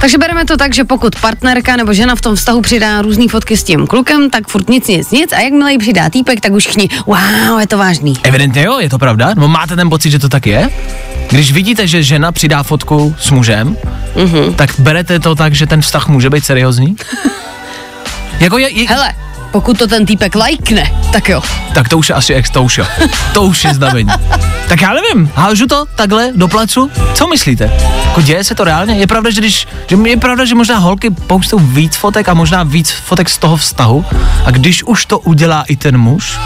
Takže 0.00 0.18
bereme 0.18 0.44
to 0.44 0.56
tak, 0.56 0.74
že 0.74 0.84
pokud 0.84 1.16
partnerka 1.16 1.76
nebo 1.76 1.94
žena 1.94 2.14
v 2.14 2.20
tom 2.20 2.36
vztahu 2.36 2.60
přidá 2.60 3.02
různé 3.02 3.28
fotky 3.28 3.56
s 3.56 3.62
tím 3.62 3.86
klukem, 3.86 4.30
tak 4.30 4.48
furt 4.48 4.68
nic, 4.68 4.88
nic, 4.88 5.10
nic 5.10 5.32
a 5.32 5.40
jakmile 5.40 5.72
jí 5.72 5.78
přidá 5.78 6.10
týpek, 6.10 6.40
tak 6.40 6.52
už 6.52 6.62
všichni, 6.64 6.88
wow, 7.06 7.60
je 7.60 7.66
to 7.66 7.78
vážný. 7.78 8.14
Evidentně 8.22 8.62
jo, 8.62 8.78
je 8.78 8.90
to 8.90 8.98
pravda? 8.98 9.34
No 9.36 9.48
máte 9.48 9.76
ten 9.76 9.90
pocit, 9.90 10.10
že 10.10 10.18
to 10.18 10.28
tak 10.28 10.46
je? 10.46 10.70
Když 11.30 11.52
vidíte, 11.52 11.86
že 11.86 12.02
žena 12.02 12.32
přidá 12.32 12.62
fotku 12.62 13.14
s 13.18 13.30
mužem, 13.30 13.76
mm-hmm. 14.14 14.54
tak 14.54 14.70
berete 14.78 15.20
to 15.20 15.34
tak, 15.34 15.54
že 15.54 15.66
ten 15.66 15.80
vztah 15.80 16.08
může 16.08 16.30
být 16.30 16.44
seriózní? 16.44 16.96
jako 18.40 18.58
je, 18.58 18.68
je, 18.70 18.88
Hele, 18.88 19.14
pokud 19.52 19.78
to 19.78 19.86
ten 19.86 20.06
týpek 20.06 20.34
lajkne, 20.34 20.92
tak 21.12 21.28
jo. 21.28 21.42
tak 21.74 21.88
to 21.88 21.98
už 21.98 22.08
je 22.08 22.14
asi 22.14 22.34
ex, 22.34 22.50
to 22.50 22.62
už 22.62 22.78
jo. 22.78 22.86
To 23.32 23.42
už 23.42 23.64
je 23.64 23.74
znamení. 23.74 24.10
tak 24.68 24.80
já 24.80 24.94
nevím, 24.94 25.30
hážu 25.34 25.66
to 25.66 25.84
takhle 25.94 26.30
do 26.34 26.48
placu? 26.48 26.90
Co 27.14 27.26
myslíte? 27.26 27.70
Jako 28.04 28.20
děje 28.20 28.44
se 28.44 28.54
to 28.54 28.64
reálně? 28.64 28.94
Je 28.94 29.06
pravda, 29.06 29.30
že 29.30 29.40
když, 29.40 29.68
že 29.88 29.96
je 30.06 30.16
pravda, 30.16 30.44
že 30.44 30.54
možná 30.54 30.78
holky 30.78 31.10
postou 31.10 31.58
víc 31.58 31.96
fotek 31.96 32.28
a 32.28 32.34
možná 32.34 32.62
víc 32.62 32.90
fotek 32.90 33.28
z 33.28 33.38
toho 33.38 33.56
vztahu 33.56 34.04
a 34.44 34.50
když 34.50 34.82
už 34.84 35.06
to 35.06 35.18
udělá 35.18 35.64
i 35.68 35.76
ten 35.76 35.98
muž, 35.98 36.38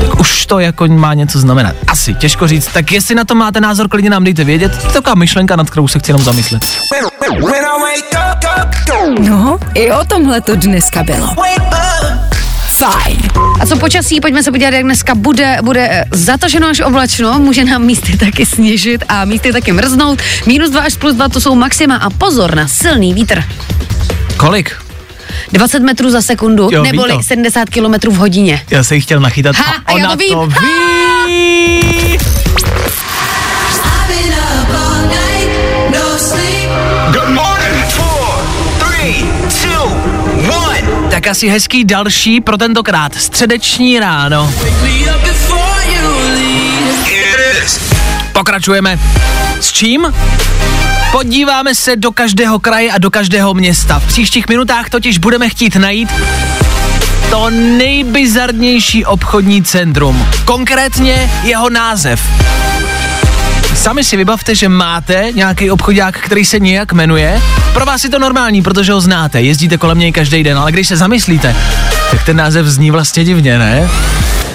tak 0.00 0.20
už 0.20 0.46
to 0.46 0.58
jako 0.58 0.86
má 0.86 1.14
něco 1.14 1.40
znamenat. 1.40 1.76
Asi, 1.86 2.14
těžko 2.14 2.48
říct. 2.48 2.66
Tak 2.72 2.92
jestli 2.92 3.14
na 3.14 3.24
to 3.24 3.34
máte 3.34 3.60
názor, 3.60 3.88
klidně 3.88 4.10
nám 4.10 4.24
dejte 4.24 4.44
vědět. 4.44 4.78
To 4.80 4.86
je 4.86 4.92
taková 4.92 5.14
myšlenka, 5.14 5.56
nad 5.56 5.70
kterou 5.70 5.88
se 5.88 5.98
chci 5.98 6.10
jenom 6.10 6.24
zamyslet. 6.24 6.66
No, 9.20 9.58
i 9.74 9.90
o 9.92 10.04
tomhle 10.04 10.40
to 10.40 10.56
dneska 10.56 11.02
bylo. 11.02 11.28
Fajn. 12.68 13.16
A 13.60 13.66
co 13.66 13.76
počasí, 13.76 14.20
pojďme 14.20 14.42
se 14.42 14.50
podívat, 14.50 14.74
jak 14.74 14.82
dneska 14.84 15.14
bude, 15.14 15.58
bude 15.62 15.88
eh, 15.90 16.04
zataženo 16.10 16.68
až 16.68 16.80
oblačno, 16.80 17.38
může 17.38 17.64
nám 17.64 17.82
místy 17.82 18.16
taky 18.18 18.46
sněžit 18.46 19.04
a 19.08 19.24
místy 19.24 19.52
taky 19.52 19.72
mrznout. 19.72 20.22
Minus 20.46 20.70
2 20.70 20.80
až 20.82 20.94
plus 20.96 21.14
2 21.14 21.28
to 21.28 21.40
jsou 21.40 21.54
maxima 21.54 21.96
a 21.96 22.10
pozor 22.10 22.54
na 22.54 22.68
silný 22.68 23.14
vítr. 23.14 23.44
Kolik? 24.36 24.76
20 25.52 25.80
metrů 25.80 26.10
za 26.10 26.22
sekundu, 26.22 26.68
Jo, 26.72 26.82
neboli 26.82 27.12
to. 27.12 27.22
70 27.22 27.70
km 27.70 28.10
v 28.10 28.16
hodině. 28.16 28.62
Já 28.70 28.84
se 28.84 28.94
jí 28.94 29.00
chtěl 29.00 29.20
nachytat 29.20 29.56
Ha, 29.56 29.74
a 29.86 29.92
já 29.92 29.96
ona 29.96 30.10
to 30.10 30.16
vím. 30.16 30.28
to 30.32 30.48
Ha! 30.50 31.26
ví. 31.26 32.18
Good 32.18 32.45
Tak 41.26 41.30
asi 41.30 41.48
hezký 41.48 41.84
další 41.84 42.40
pro 42.40 42.56
tentokrát 42.56 43.14
středeční 43.14 44.00
ráno. 44.00 44.52
Pokračujeme. 48.32 48.98
S 49.60 49.72
čím? 49.72 50.14
Podíváme 51.12 51.74
se 51.74 51.96
do 51.96 52.12
každého 52.12 52.58
kraje 52.58 52.92
a 52.92 52.98
do 52.98 53.10
každého 53.10 53.54
města. 53.54 53.98
V 53.98 54.06
příštích 54.06 54.48
minutách 54.48 54.90
totiž 54.90 55.18
budeme 55.18 55.48
chtít 55.48 55.76
najít 55.76 56.08
to 57.30 57.50
nejbizarnější 57.50 59.04
obchodní 59.04 59.62
centrum. 59.62 60.26
Konkrétně 60.44 61.30
jeho 61.42 61.70
název. 61.70 62.20
Sami 63.76 64.04
si 64.04 64.16
vybavte, 64.16 64.54
že 64.54 64.68
máte 64.68 65.32
nějaký 65.34 65.70
obchodák, 65.70 66.18
který 66.18 66.44
se 66.44 66.58
nějak 66.58 66.92
jmenuje. 66.92 67.42
Pro 67.72 67.86
vás 67.86 68.04
je 68.04 68.10
to 68.10 68.18
normální, 68.18 68.62
protože 68.62 68.92
ho 68.92 69.00
znáte, 69.00 69.42
jezdíte 69.42 69.78
kolem 69.78 69.98
něj 69.98 70.12
každý 70.12 70.42
den, 70.42 70.58
ale 70.58 70.72
když 70.72 70.88
se 70.88 70.96
zamyslíte, 70.96 71.56
tak 72.10 72.24
ten 72.24 72.36
název 72.36 72.66
zní 72.66 72.90
vlastně 72.90 73.24
divně, 73.24 73.58
ne? 73.58 73.90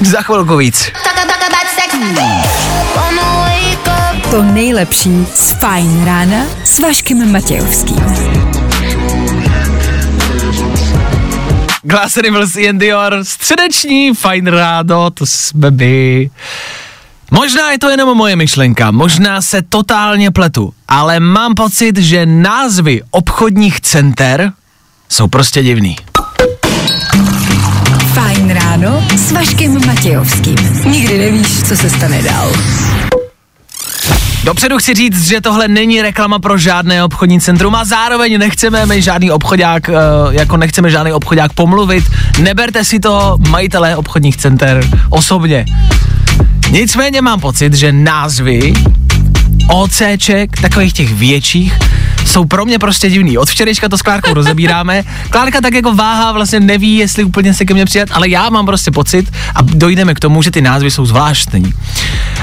Za 0.02 0.22
chvilku 0.22 0.58
víc. 0.58 0.92
To 4.32 4.44
nejlepší 4.44 5.28
z 5.34 5.52
Fajn 5.52 6.06
rána 6.06 6.46
s 6.64 6.80
Vaškem 6.80 7.32
Matějovským. 7.32 8.04
Glass 11.84 12.18
Ian 12.58 12.78
Dior, 12.78 13.20
středeční, 13.24 14.14
fajn 14.14 14.48
rádo, 14.48 15.10
to 15.14 15.26
jsme 15.26 15.72
my. 15.72 16.30
Možná 17.34 17.72
je 17.72 17.80
to 17.80 17.90
jenom 17.90 18.18
moje 18.18 18.36
myšlenka, 18.36 18.92
možná 18.92 19.42
se 19.42 19.62
totálně 19.70 20.32
pletu, 20.32 20.74
ale 20.88 21.20
mám 21.20 21.56
pocit, 21.56 21.98
že 21.98 22.26
názvy 22.26 23.02
obchodních 23.12 23.82
center 23.82 24.52
jsou 25.10 25.28
prostě 25.28 25.64
divný. 25.64 25.96
Fajn 28.14 28.50
ráno 28.50 29.04
s 29.16 29.32
Vaškem 29.32 29.88
Matějovským. 29.88 30.56
Nikdy 30.86 31.18
nevíš, 31.18 31.64
co 31.64 31.78
se 31.78 31.90
stane 31.90 32.22
dál. 32.22 32.52
Dopředu 34.44 34.78
chci 34.78 34.94
říct, 34.94 35.28
že 35.28 35.42
tohle 35.42 35.68
není 35.68 36.02
reklama 36.02 36.40
pro 36.40 36.58
žádné 36.58 37.04
obchodní 37.04 37.42
centrum 37.42 37.76
a 37.76 37.86
zároveň 37.86 38.38
nechceme 38.38 38.86
my 38.86 39.02
žádný 39.02 39.32
obchodák, 39.32 39.90
eh, 39.90 39.94
jako 40.30 40.58
nechceme 40.58 40.90
žádný 40.90 41.14
obchodák 41.14 41.54
pomluvit. 41.54 42.04
Neberte 42.40 42.86
si 42.86 43.00
to 43.00 43.38
majitelé 43.50 43.96
obchodních 43.96 44.38
center 44.38 44.84
osobně. 45.10 45.66
Nicméně 46.72 47.22
mám 47.22 47.40
pocit, 47.40 47.74
že 47.74 47.92
názvy 47.92 48.74
OCček, 49.72 50.62
takových 50.62 50.94
těch 50.94 51.14
větších, 51.14 51.80
jsou 52.26 52.46
pro 52.46 52.66
mě 52.66 52.80
prostě 52.80 53.10
divný. 53.10 53.38
Od 53.38 53.50
včerejška 53.50 53.90
to 53.90 53.98
s 53.98 54.02
Klárkou 54.02 54.34
rozebíráme. 54.34 55.04
Klárka 55.30 55.62
tak 55.62 55.74
jako 55.74 55.96
váha, 55.96 56.32
vlastně 56.32 56.60
neví, 56.60 56.96
jestli 56.96 57.24
úplně 57.24 57.54
se 57.54 57.66
ke 57.66 57.74
mně 57.74 57.86
přijet, 57.86 58.10
ale 58.12 58.30
já 58.30 58.50
mám 58.50 58.66
prostě 58.66 58.92
pocit 58.92 59.32
a 59.56 59.62
dojdeme 59.62 60.14
k 60.14 60.20
tomu, 60.20 60.42
že 60.42 60.52
ty 60.52 60.62
názvy 60.62 60.92
jsou 60.92 61.06
zvláštní. 61.06 61.74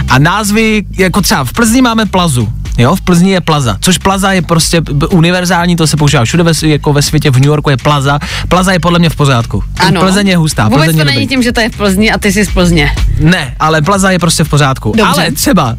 A 0.08 0.18
názvy, 0.18 0.84
jako 0.98 1.20
třeba 1.20 1.44
v 1.44 1.52
Plzni 1.52 1.82
máme 1.82 2.06
plazu, 2.06 2.48
Jo, 2.78 2.96
v 2.96 3.00
Plzni 3.00 3.30
je 3.30 3.40
plaza, 3.40 3.76
což 3.80 3.98
plaza 3.98 4.32
je 4.32 4.42
prostě 4.42 4.82
univerzální, 5.10 5.76
to 5.76 5.86
se 5.86 5.96
používá 5.96 6.24
všude 6.24 6.42
ve, 6.42 6.52
jako 6.62 6.92
ve 6.92 7.02
světě, 7.02 7.30
v 7.30 7.34
New 7.34 7.46
Yorku 7.46 7.70
je 7.70 7.76
plaza. 7.76 8.18
Plaza 8.48 8.72
je 8.72 8.80
podle 8.80 8.98
mě 8.98 9.10
v 9.10 9.16
pořádku. 9.16 9.64
Ano. 9.76 10.00
Plzeň 10.00 10.28
je 10.28 10.36
hustá. 10.36 10.64
Vůbec 10.64 10.84
Plzeň 10.84 10.98
to 10.98 11.04
není 11.04 11.26
tím, 11.26 11.42
že 11.42 11.52
to 11.52 11.60
je 11.60 11.70
v 11.70 11.76
Plzni 11.76 12.10
a 12.10 12.18
ty 12.18 12.32
jsi 12.32 12.44
z 12.44 12.52
Plzně. 12.52 12.94
Ne, 13.20 13.54
ale 13.60 13.82
plaza 13.82 14.10
je 14.10 14.18
prostě 14.18 14.44
v 14.44 14.48
pořádku. 14.48 14.92
Dobře. 14.96 15.12
Ale 15.12 15.32
třeba 15.32 15.76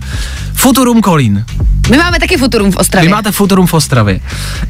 Futurum 0.53 1.01
Kolín. 1.01 1.38
My 1.89 1.97
máme 1.97 2.19
taky 2.19 2.37
Futurum 2.37 2.71
v 2.71 2.75
Vy 2.75 2.79
Ostravě. 2.79 3.09
máte 3.09 3.31
Futurum 3.31 3.67
v 3.67 3.73
Ostravě. 3.73 4.19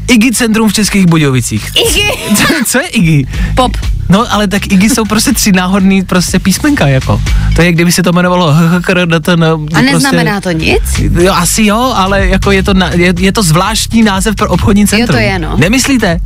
Iggy 0.07 0.31
Centrum 0.31 0.69
v 0.69 0.73
Českých 0.73 1.05
Budějovicích. 1.05 1.71
Iggy. 1.89 2.35
Co 2.65 2.77
je 2.79 2.87
Iggy? 2.87 3.27
Pop. 3.55 3.77
No, 4.09 4.33
ale 4.33 4.47
tak 4.47 4.71
Iggy 4.71 4.89
jsou 4.89 5.05
prostě 5.05 5.33
tři 5.33 5.51
náhodný 5.51 6.03
prostě 6.03 6.39
písmenka, 6.39 6.87
jako. 6.87 7.21
To 7.55 7.61
je, 7.61 7.71
kdyby 7.71 7.91
se 7.91 8.03
to 8.03 8.09
jmenovalo 8.09 8.53
HHKRDTN. 8.53 9.43
A 9.73 9.81
neznamená 9.81 10.41
to 10.41 10.51
nic? 10.51 10.81
Jo, 10.99 11.33
asi 11.33 11.65
jo, 11.65 11.93
ale 11.95 12.27
jako 12.27 12.51
je 12.51 12.63
to, 12.63 12.73
na, 12.73 12.89
je, 12.93 13.13
je 13.19 13.31
to 13.31 13.43
zvláštní 13.43 14.03
název 14.03 14.35
pro 14.35 14.49
obchodní 14.49 14.87
centrum. 14.87 15.17
to 15.17 15.23
je, 15.23 15.39
no. 15.39 15.57
Nemyslíte? 15.57 16.19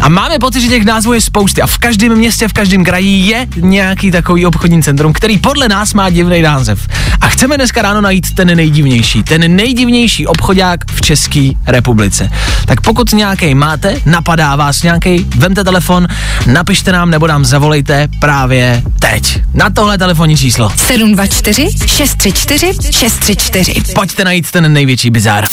A 0.00 0.08
máme 0.08 0.38
pocit, 0.38 0.60
že 0.60 0.68
těch 0.68 0.84
názvů 0.84 1.12
je 1.12 1.20
spousty 1.20 1.62
a 1.62 1.66
v 1.66 1.78
každém 1.78 2.14
městě, 2.14 2.48
v 2.48 2.52
každém 2.52 2.84
kraji 2.84 3.26
je 3.26 3.46
nějaký 3.56 4.10
takový 4.10 4.46
obchodní 4.46 4.82
centrum, 4.82 5.12
který 5.12 5.38
podle 5.38 5.68
nás 5.68 5.94
má 5.94 6.10
divný 6.10 6.42
název. 6.42 6.88
A 7.20 7.28
chceme 7.28 7.56
dneska 7.56 7.82
ráno 7.82 8.00
najít 8.00 8.34
ten 8.34 8.56
nejdivnější, 8.56 9.22
ten 9.22 9.56
nejdivnější 9.68 10.26
obchodák 10.26 10.80
v 10.92 11.00
České 11.00 11.50
republice. 11.66 12.30
Tak 12.66 12.80
pokud 12.80 13.12
nějaký 13.12 13.54
máte, 13.54 13.96
napadá 14.06 14.56
vás 14.56 14.82
nějaký, 14.82 15.26
vemte 15.36 15.64
telefon, 15.64 16.06
napište 16.46 16.92
nám 16.92 17.10
nebo 17.10 17.26
nám 17.26 17.44
zavolejte 17.44 18.08
právě 18.20 18.82
teď. 19.00 19.42
Na 19.54 19.70
tohle 19.70 19.98
telefonní 19.98 20.36
číslo. 20.36 20.72
724 20.76 21.68
634 21.86 22.72
634. 22.90 23.82
Pojďte 23.94 24.24
najít 24.24 24.50
ten 24.50 24.72
největší 24.72 25.10
bizár. 25.10 25.44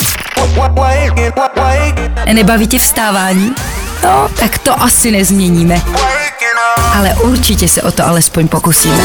Nebaví 2.34 2.68
tě 2.68 2.80
vstávání? 2.80 3.52
No, 4.04 4.30
tak 4.40 4.58
to 4.58 4.82
asi 4.82 5.12
nezměníme. 5.12 5.82
Ale 6.94 7.14
určitě 7.14 7.68
se 7.68 7.82
o 7.82 7.92
to 7.92 8.08
alespoň 8.08 8.48
pokusíme. 8.48 9.02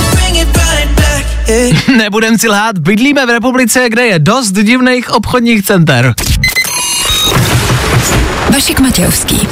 Nebudem 1.96 2.38
si 2.38 2.48
lhát, 2.48 2.78
bydlíme 2.78 3.26
v 3.26 3.30
republice, 3.30 3.88
kde 3.88 4.06
je 4.06 4.18
dost 4.18 4.52
divných 4.52 5.10
obchodních 5.10 5.64
center. 5.64 6.14
Vašek 8.52 8.80
Matějovský. 8.80 9.48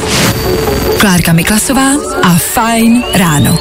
Klárka 0.99 1.33
Miklasová 1.33 1.91
a 2.23 2.35
Fajn 2.35 3.05
ráno. 3.15 3.59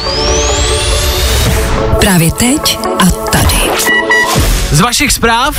Právě 2.00 2.32
teď 2.32 2.80
a 3.00 3.06
tady. 3.06 3.58
Z 4.72 4.82
vašich 4.82 5.12
zpráv 5.12 5.56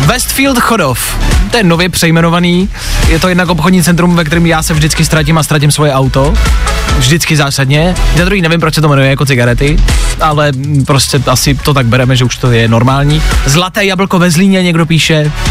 Westfield 0.00 0.58
Chodov. 0.58 1.16
To 1.50 1.56
je 1.56 1.62
nově 1.64 1.88
přejmenovaný. 1.88 2.68
Je 3.08 3.18
to 3.18 3.28
jednak 3.28 3.48
obchodní 3.48 3.82
centrum, 3.82 4.16
ve 4.16 4.24
kterém 4.24 4.46
já 4.46 4.62
se 4.62 4.74
vždycky 4.74 5.04
ztratím 5.04 5.38
a 5.38 5.42
ztratím 5.42 5.70
svoje 5.72 5.92
auto. 5.92 6.34
Vždycky 6.98 7.36
zásadně. 7.36 7.94
Za 8.18 8.24
druhý 8.24 8.42
nevím, 8.42 8.60
proč 8.60 8.74
se 8.74 8.80
to 8.80 8.88
jmenuje 8.88 9.10
jako 9.10 9.26
cigarety, 9.26 9.76
ale 10.20 10.52
prostě 10.86 11.22
asi 11.26 11.54
to 11.54 11.74
tak 11.74 11.86
bereme, 11.86 12.16
že 12.16 12.24
už 12.24 12.36
to 12.36 12.50
je 12.52 12.68
normální. 12.68 13.22
Zlaté 13.46 13.84
jablko 13.84 14.18
ve 14.18 14.30
Zlíně 14.30 14.62
někdo 14.62 14.86
píše. 14.86 15.32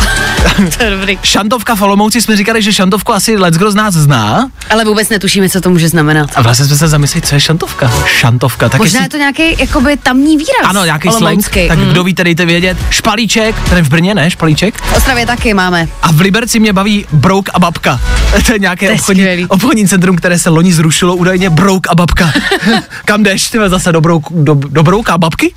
To 0.78 0.84
je 0.84 0.90
dobrý. 0.90 1.20
Šantovka 1.24 1.76
v 1.76 1.82
Olomouci 1.82 2.22
jsme 2.22 2.38
říkali, 2.38 2.62
že 2.62 2.74
šantovku 2.74 3.14
asi 3.14 3.38
leckdo 3.38 3.72
z 3.72 3.76
nás 3.76 3.94
zná. 3.94 4.50
Ale 4.70 4.86
vůbec 4.86 5.10
netušíme, 5.10 5.50
co 5.50 5.62
to 5.62 5.70
může 5.70 5.90
znamenat. 5.90 6.30
A 6.36 6.42
vlastně 6.42 6.66
jsme 6.66 6.76
se 6.78 6.88
zamysleli, 6.88 7.22
co 7.22 7.36
je 7.36 7.42
šantovka. 7.42 7.92
Šantovka, 8.06 8.70
tak 8.70 8.80
Možná 8.82 9.00
jestli- 9.00 9.06
je 9.06 9.10
to 9.10 9.18
nějaký 9.18 9.62
jakoby 9.64 9.98
tamní 9.98 10.38
výraz. 10.38 10.62
Ano, 10.64 10.86
nějaký 10.86 11.10
slang. 11.12 11.50
Tak 11.68 11.78
Mm. 11.80 11.86
kdo 11.90 12.04
ví, 12.04 12.14
dejte 12.14 12.46
vědět. 12.46 12.78
Špalíček, 12.90 13.56
ten 13.70 13.86
v 13.86 13.90
Brně, 13.90 14.14
ne? 14.16 14.30
Špalíček. 14.36 14.82
V 14.82 14.98
Ostravě 14.98 15.26
taky 15.26 15.54
máme. 15.54 15.88
A 16.02 16.12
v 16.12 16.20
Liberci 16.22 16.60
mě 16.60 16.74
baví 16.74 17.06
Brouk 17.14 17.50
a 17.54 17.60
babka. 17.60 18.00
to 18.46 18.54
je 18.54 18.60
nějaké 18.60 18.86
To 18.86 18.92
je 18.92 19.00
obchodní, 19.00 19.22
skvělý. 19.22 19.46
obchodní 19.48 19.88
centrum, 19.88 20.16
které 20.16 20.40
se 20.40 20.50
loni 20.50 20.74
zrušilo, 20.74 21.16
údajně 21.16 21.50
Brouk 21.50 21.88
a 21.90 21.96
babka. 21.96 22.32
Kam 23.06 23.24
jdeš, 23.24 23.50
ty 23.50 23.58
zase 23.68 23.92
do, 23.92 24.02
brouk, 24.02 24.28
do, 24.32 24.54
do 24.56 24.84
Brouka 24.84 25.14
a 25.14 25.18
babky? 25.18 25.54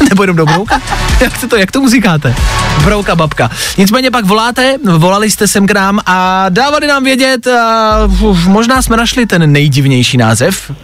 Nebo 0.08 0.22
jenom 0.22 0.36
do 0.36 0.46
Brouka? 0.46 0.80
jak, 1.20 1.50
to, 1.50 1.56
jak 1.56 1.72
tomu 1.72 1.88
říkáte? 1.90 2.34
Brouka 2.84 3.16
babka. 3.16 3.50
Nicméně 3.78 4.10
pak 4.10 4.24
voláte, 4.24 4.76
volali 4.98 5.30
jste 5.30 5.48
sem 5.48 5.66
k 5.66 5.70
nám 5.70 6.00
a 6.06 6.46
dávali 6.48 6.86
nám 6.86 7.04
vědět, 7.04 7.46
a, 7.46 7.98
uf, 8.20 8.46
možná 8.46 8.82
jsme 8.82 8.96
našli 8.96 9.26
ten 9.26 9.52
nejdivnější 9.52 10.16
název. 10.16 10.70
Uh, 10.70 10.76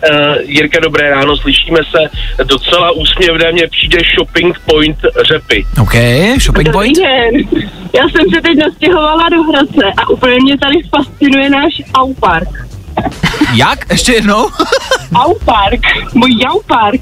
Jirka, 0.45 0.81
dobré 0.81 1.11
ráno, 1.11 1.37
slyšíme 1.37 1.79
se 1.91 1.99
docela 2.45 2.91
úsměvné, 2.91 3.53
mně 3.53 3.69
přijde 3.69 3.99
shopping 4.15 4.59
point 4.59 4.99
řepy. 5.29 5.67
OK, 5.81 5.95
shopping 6.39 6.73
point. 6.73 6.99
den. 6.99 7.63
Já 7.95 8.03
jsem 8.09 8.31
se 8.35 8.41
teď 8.41 8.59
nastěhovala 8.59 9.29
do 9.29 9.43
Hradce 9.43 9.93
a 9.97 10.09
úplně 10.09 10.37
mě 10.43 10.59
tady 10.59 10.77
fascinuje 10.97 11.51
náš 11.51 11.83
Aupark. 11.95 12.49
Jak? 13.55 13.91
Ještě 13.91 14.13
jednou? 14.13 14.49
Aupark, 15.15 15.81
můj 16.15 16.31
Aupark. 16.47 17.01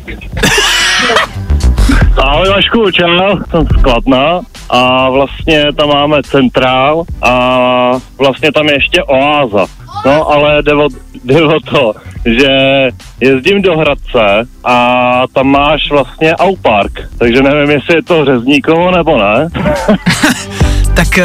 Ahoj 2.18 2.48
Vašku, 2.48 2.90
čau, 2.90 3.38
jsem 3.50 3.66
z 3.66 3.82
Kladna 3.82 4.40
a 4.70 5.10
vlastně 5.10 5.64
tam 5.76 5.88
máme 5.88 6.22
centrál 6.22 7.02
a 7.22 7.92
vlastně 8.18 8.52
tam 8.52 8.66
je 8.66 8.74
ještě 8.74 9.02
oáza. 9.02 9.66
No 10.06 10.30
ale 10.30 10.62
jde 10.62 10.74
o, 10.74 10.88
jde 11.24 11.42
o 11.42 11.60
to, 11.60 11.92
že 12.24 12.48
jezdím 13.20 13.62
do 13.62 13.76
Hradce 13.76 14.48
a 14.64 15.22
tam 15.32 15.46
máš 15.46 15.90
vlastně 15.90 16.36
Aupark, 16.36 16.92
takže 17.18 17.42
nevím, 17.42 17.70
jestli 17.70 17.94
je 17.94 18.02
to 18.02 18.24
Řezníkovo 18.24 18.90
nebo 18.90 19.18
ne. 19.18 19.48
tak 21.04 21.18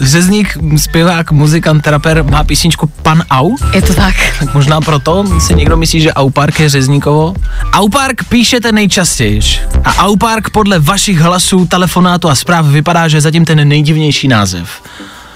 řezník, 0.00 0.58
zpěvák, 0.76 1.32
muzikant, 1.32 1.86
rapper 1.86 2.24
má 2.24 2.44
písničku 2.44 2.86
Pan 3.02 3.22
Au. 3.30 3.56
Je 3.74 3.82
to 3.82 3.94
tak. 3.94 4.14
Tak 4.38 4.54
možná 4.54 4.80
proto 4.80 5.24
si 5.40 5.54
někdo 5.54 5.76
myslí, 5.76 6.00
že 6.00 6.12
Aupark 6.12 6.60
je 6.60 6.68
řezníkovo. 6.68 7.34
Aupark 7.72 8.24
píšete 8.24 8.72
nejčastěji. 8.72 9.40
A 9.84 9.96
Aupark 9.96 10.50
podle 10.50 10.78
vašich 10.78 11.18
hlasů, 11.18 11.66
telefonátů 11.66 12.28
a 12.28 12.34
zpráv 12.34 12.66
vypadá, 12.66 13.08
že 13.08 13.16
je 13.16 13.20
zatím 13.20 13.44
ten 13.44 13.68
nejdivnější 13.68 14.28
název. 14.28 14.82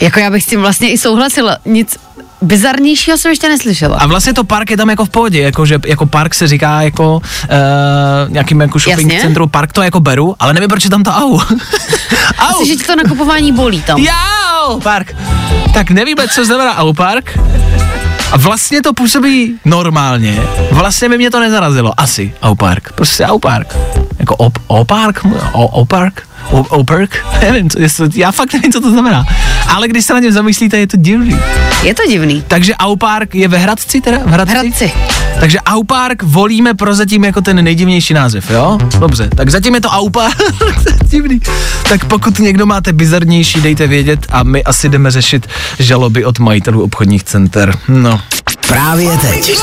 Jako 0.01 0.21
já 0.21 0.31
bych 0.31 0.43
s 0.43 0.47
tím 0.47 0.61
vlastně 0.61 0.91
i 0.91 0.99
souhlasila. 0.99 1.57
Nic 1.65 1.97
bizarnějšího 2.45 3.19
jsem 3.19 3.31
ještě 3.31 3.49
neslyšela. 3.49 3.99
A 3.99 4.07
vlastně 4.07 4.35
to 4.35 4.45
park 4.45 4.71
je 4.71 4.77
tam 4.77 4.91
jako 4.91 5.05
v 5.05 5.09
pohodě, 5.09 5.41
jako, 5.41 5.67
že 5.67 5.79
jako 5.87 6.07
park 6.07 6.35
se 6.35 6.49
říká 6.49 6.83
jako 6.83 7.17
uh, 7.17 8.33
nějakým 8.33 8.61
jako 8.61 8.79
shopping 8.79 9.13
Jasně. 9.13 9.27
centru, 9.27 9.47
park 9.47 9.73
to 9.73 9.83
jako 9.83 10.01
beru, 10.01 10.35
ale 10.39 10.53
nevím, 10.53 10.69
proč 10.69 10.85
je 10.85 10.91
tam 10.91 11.03
to 11.03 11.11
au. 11.11 11.39
au. 11.39 11.41
Asi, 12.39 12.67
že 12.67 12.77
ti 12.77 12.85
to 12.85 12.97
nakupování 12.97 13.53
bolí 13.53 13.83
tam. 13.83 13.99
Jau, 13.99 14.81
park. 14.81 15.17
Tak 15.75 15.91
nevíme, 15.91 16.29
co 16.29 16.45
znamená 16.45 16.77
au 16.77 16.93
park. 16.93 17.39
A 18.33 18.37
vlastně 18.37 18.83
to 18.83 18.93
působí 18.93 19.55
normálně. 19.65 20.43
Vlastně 20.71 21.09
by 21.09 21.17
mě 21.19 21.31
to 21.31 21.41
nezarazilo. 21.41 22.01
Asi 22.01 22.35
au 22.43 22.55
park. 22.55 22.93
Prostě 22.93 23.27
au 23.27 23.39
park. 23.39 23.77
Jako 24.19 24.37
op, 24.37 24.59
opark? 24.67 25.21
O, 25.53 25.67
opark? 25.67 26.23
O, 26.51 26.59
opark? 26.59 27.27
Nevím, 27.41 27.71
co, 27.71 27.81
jestli, 27.81 28.09
já 28.15 28.33
fakt 28.33 28.53
nevím, 28.53 28.73
co 28.73 28.81
to 28.81 28.91
znamená. 28.91 29.27
Ale 29.69 29.89
když 29.89 30.05
se 30.05 30.15
na 30.15 30.21
něm 30.21 30.33
zamyslíte, 30.33 30.79
je 30.79 30.87
to 30.87 30.97
divný. 30.97 31.39
Je 31.83 31.95
to 31.95 32.03
divný. 32.09 32.45
Takže 32.49 32.75
Aupark 32.75 33.35
je 33.35 33.49
ve 33.49 33.59
Hradci 33.59 34.01
teda? 34.01 34.19
V 34.19 34.31
Hradci? 34.31 34.55
Hradci. 34.55 34.93
Takže 35.41 35.61
Aupark 35.61 36.23
volíme 36.23 36.75
prozatím 36.75 37.25
jako 37.25 37.41
ten 37.41 37.65
nejdivnější 37.65 38.15
název, 38.15 38.51
jo? 38.51 38.79
Dobře, 38.99 39.29
tak 39.37 39.51
zatím 39.51 39.75
je 39.75 39.81
to 39.81 39.89
Aupark. 39.89 40.37
Divný. 41.05 41.41
Tak 41.89 42.05
pokud 42.05 42.39
někdo 42.39 42.67
máte 42.67 42.93
bizarnější, 42.93 43.61
dejte 43.61 43.87
vědět 43.87 44.27
a 44.31 44.43
my 44.43 44.65
asi 44.65 44.89
jdeme 44.89 45.11
řešit 45.11 45.47
žaloby 45.79 46.25
od 46.25 46.39
majitelů 46.39 46.83
obchodních 46.83 47.25
center. 47.25 47.79
No. 47.89 48.21
Právě 48.69 49.19
teď. 49.19 49.59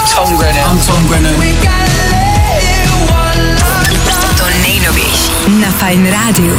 Fine 5.91 6.11
Radio. 6.11 6.55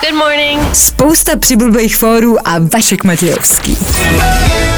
Good 0.00 0.14
morning. 0.14 0.60
Spousta 0.72 1.36
přibulbých 1.36 1.96
fórů 1.96 2.48
a 2.48 2.54
Vašek 2.72 3.04
Matějovský. 3.04 3.78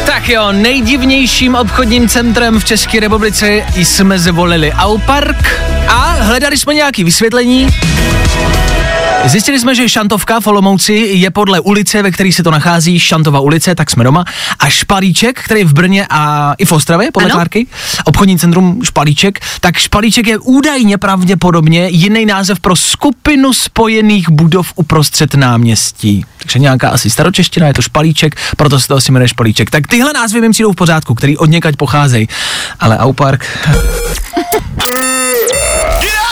Tak 0.06 0.28
jo, 0.28 0.52
nejdivnějším 0.52 1.54
obchodním 1.54 2.08
centrem 2.08 2.60
v 2.60 2.64
České 2.64 3.00
republice 3.00 3.66
jsme 3.76 4.18
zvolili 4.18 4.72
Aupark 4.72 5.60
a 5.88 6.16
hledali 6.20 6.56
jsme 6.56 6.74
nějaké 6.74 7.04
vysvětlení. 7.04 7.68
Zjistili 9.24 9.60
jsme, 9.60 9.74
že 9.74 9.88
Šantovka 9.88 10.40
v 10.40 10.46
Olomouci 10.46 10.92
je 10.92 11.30
podle 11.30 11.60
ulice, 11.60 12.02
ve 12.02 12.10
které 12.10 12.32
se 12.32 12.42
to 12.42 12.50
nachází, 12.50 12.98
Šantova 12.98 13.40
ulice, 13.40 13.74
tak 13.74 13.90
jsme 13.90 14.04
doma. 14.04 14.24
A 14.58 14.68
Špalíček, 14.68 15.40
který 15.44 15.60
je 15.60 15.66
v 15.66 15.72
Brně 15.72 16.06
a 16.10 16.54
i 16.58 16.64
v 16.64 16.72
Ostravě, 16.72 17.10
podle 17.12 17.26
Ano. 17.26 17.34
Klárky, 17.34 17.66
obchodní 18.04 18.38
centrum 18.38 18.80
Špalíček, 18.84 19.40
tak 19.60 19.76
Špalíček 19.76 20.26
je 20.26 20.38
údajně 20.38 20.98
pravděpodobně 20.98 21.88
jiný 21.88 22.26
název 22.26 22.60
pro 22.60 22.76
skupinu 22.76 23.52
spojených 23.52 24.30
budov 24.30 24.72
uprostřed 24.76 25.34
náměstí. 25.34 26.24
Takže 26.38 26.58
nějaká 26.58 26.88
asi 26.88 27.10
staročeština, 27.10 27.66
je 27.66 27.74
to 27.74 27.82
Špalíček, 27.82 28.36
proto 28.56 28.80
se 28.80 28.88
to 28.88 28.96
asi 28.96 29.12
jmenuje 29.12 29.28
Špalíček. 29.28 29.70
Tak 29.70 29.86
tyhle 29.86 30.12
názvy 30.12 30.40
mi 30.40 30.50
přijdou 30.50 30.72
v 30.72 30.76
pořádku, 30.76 31.14
který 31.14 31.36
od 31.36 31.50
někať 31.50 31.76
pocházejí. 31.76 32.28
Ale 32.80 32.98
Aupark, 32.98 33.46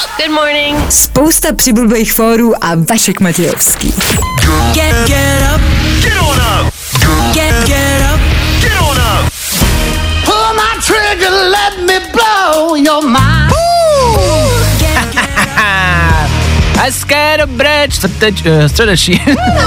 Good 0.00 0.30
morning. 0.30 0.76
Spousta 0.90 1.52
přibulbých 1.52 2.12
fórů 2.12 2.64
a 2.64 2.74
Vašek 2.74 3.20
Matějovský. 3.20 3.94
Get, 4.72 4.96
get 5.06 5.42
up. 5.54 5.60
Get 6.02 6.12
on 6.20 6.36
up. 6.36 6.74
Get, 7.34 7.66
get 7.66 8.02
up. 8.14 8.20
Get 8.60 8.80
on 8.80 8.98
up. 8.98 9.32
Pull 10.24 10.54
my 10.54 10.80
trigger, 10.86 11.30
let 11.30 11.86
me 11.86 12.00
blow 12.12 12.74
your 12.76 13.02
mind. 13.02 13.49
Hezké, 16.83 17.37
dobré, 17.38 17.87
čtvrteč, 17.90 18.43
uh, 18.43 18.66
středeční. 18.66 19.21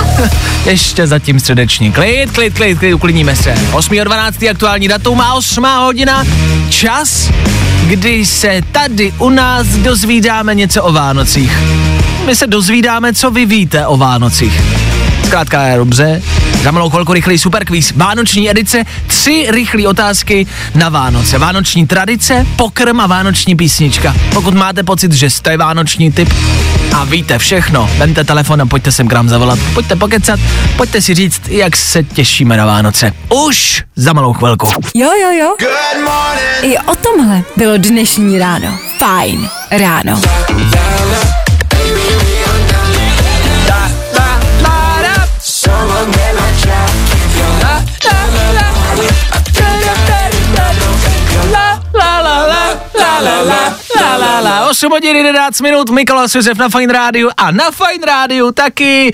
Ještě 0.66 1.08
zatím 1.08 1.40
středeční. 1.40 1.92
Klid, 1.92 2.32
klid, 2.32 2.54
klid, 2.54 2.80
klid, 2.80 2.94
uklidníme 2.94 3.36
se. 3.36 3.54
8.12. 3.54 4.50
aktuální 4.50 4.88
datum 4.88 5.22
a 5.22 5.34
8 5.34 5.64
hodina. 5.64 6.24
Čas, 6.70 7.30
kdy 7.88 8.26
se 8.26 8.62
tady 8.72 9.14
u 9.18 9.30
nás 9.30 9.68
dozvídáme 9.68 10.56
něco 10.56 10.84
o 10.84 10.92
Vánocích. 10.94 11.58
My 12.26 12.36
se 12.36 12.48
dozvídáme, 12.48 13.14
co 13.14 13.32
vy 13.32 13.46
víte 13.46 13.88
o 13.88 13.98
Vánocích. 13.98 14.62
Zkrátka 15.26 15.64
je 15.64 15.78
dobře. 15.78 16.22
Za 16.64 16.72
malou 16.72 16.90
chvilku 16.90 17.14
rychlý 17.14 17.38
superkvíz. 17.38 17.94
Vánoční 17.96 18.50
edice, 18.50 18.84
tři 19.08 19.48
rychlé 19.50 19.88
otázky 19.88 20.48
na 20.76 20.90
Vánoce. 20.90 21.38
Vánoční 21.38 21.88
tradice, 21.88 22.48
pokrm 22.56 23.00
a 23.00 23.08
vánoční 23.08 23.56
písnička. 23.56 24.16
Pokud 24.34 24.54
máte 24.54 24.84
pocit, 24.84 25.12
že 25.12 25.30
jste 25.30 25.58
vánoční 25.58 26.12
typ 26.12 26.34
a 26.96 27.04
víte 27.04 27.40
všechno, 27.40 27.90
vemte 27.98 28.24
telefon 28.24 28.62
a 28.62 28.66
pojďte 28.66 28.92
sem 28.92 29.08
k 29.08 29.14
nám 29.14 29.30
zavolat. 29.30 29.60
Pojďte 29.74 29.96
pokecat, 29.96 30.40
pojďte 30.78 31.02
si 31.02 31.14
říct, 31.14 31.42
jak 31.48 31.76
se 31.78 32.04
těšíme 32.04 32.58
na 32.58 32.66
Vánoce. 32.66 33.14
Už 33.30 33.84
za 33.96 34.14
malou 34.14 34.34
chvilku. 34.34 34.68
Jo, 34.96 35.10
jo, 35.22 35.32
jo. 35.40 35.56
I 36.62 36.78
o 36.78 36.96
tomhle 36.96 37.44
bylo 37.58 37.78
dnešní 37.78 38.40
ráno. 38.40 38.78
Fajn 38.98 39.50
ráno. 39.72 40.22
La, 41.12 41.43
8 54.74 54.90
hodin 54.92 55.16
11 55.16 55.62
minut, 55.62 55.90
Mikolas 55.90 56.36
Josef 56.36 56.58
na 56.58 56.70
Fine 56.70 56.94
Rádiu 56.94 57.30
a 57.38 57.52
na 57.52 57.72
Fine 57.72 58.06
Rádiu 58.08 58.52
taky 58.52 59.12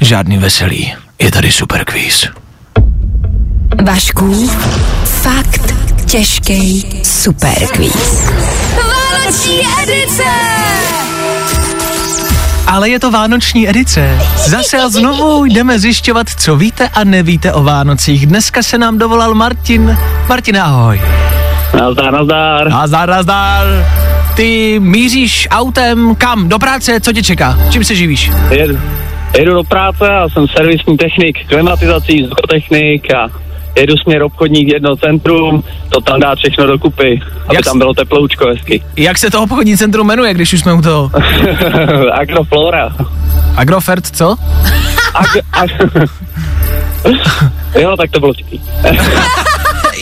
žádný 0.00 0.38
veselý. 0.38 0.94
Je 1.18 1.30
tady 1.30 1.52
super 1.52 1.84
quiz. 1.84 2.26
Vašku, 3.84 4.50
fakt 5.04 5.74
těžký 6.06 6.86
superkvíz. 7.04 8.22
Vánoční 8.76 9.60
edice. 9.82 10.24
Ale 12.66 12.88
je 12.88 13.00
to 13.00 13.10
vánoční 13.10 13.68
edice. 13.68 14.18
Zase 14.36 14.78
a 14.78 14.88
znovu 14.88 15.44
jdeme 15.44 15.78
zjišťovat, 15.78 16.26
co 16.38 16.56
víte 16.56 16.88
a 16.88 17.04
nevíte 17.04 17.52
o 17.52 17.62
Vánocích. 17.62 18.26
Dneska 18.26 18.62
se 18.62 18.78
nám 18.78 18.98
dovolal 18.98 19.34
Martin. 19.34 19.98
Martin, 20.28 20.60
ahoj. 20.60 21.02
Nazdar, 21.78 22.12
nazdar. 22.12 22.68
Nazdar, 22.68 23.08
nazdar. 23.08 23.66
Ty 24.36 24.80
míříš 24.80 25.48
autem 25.50 26.14
kam? 26.14 26.48
Do 26.48 26.58
práce? 26.58 27.00
Co 27.00 27.12
tě 27.12 27.22
čeká? 27.22 27.58
Čím 27.70 27.84
se 27.84 27.94
živíš? 27.94 28.30
Jedu, 28.50 28.78
jedu 29.38 29.52
do 29.54 29.64
práce 29.64 30.08
a 30.08 30.28
jsem 30.28 30.48
servisní 30.48 30.96
technik, 30.96 31.46
klimatizací, 31.48 32.22
vzduchotechnik 32.22 33.14
a 33.14 33.28
jedu 33.76 33.94
směr 33.96 34.22
obchodních 34.22 34.68
jedno 34.72 34.96
centrum, 34.96 35.64
to 35.88 36.00
tam 36.00 36.20
dá 36.20 36.34
všechno 36.34 36.66
dokupy, 36.66 37.20
aby 37.46 37.56
Jak 37.56 37.64
tam 37.64 37.78
bylo 37.78 37.94
teploučko 37.94 38.46
hezky. 38.48 38.82
Jak 38.96 39.18
se 39.18 39.30
to 39.30 39.42
obchodní 39.42 39.76
centrum 39.76 40.06
jmenuje, 40.06 40.34
když 40.34 40.52
už 40.52 40.60
jsme 40.60 40.72
u 40.72 40.82
toho? 40.82 41.10
Agroflora. 42.12 42.96
Agrofert, 43.56 44.06
co? 44.16 44.36
Ag, 45.14 45.36
ag, 45.52 45.70
jo, 47.80 47.96
tak 47.96 48.10
to 48.10 48.20
bylo 48.20 48.32
vtipný. 48.32 48.60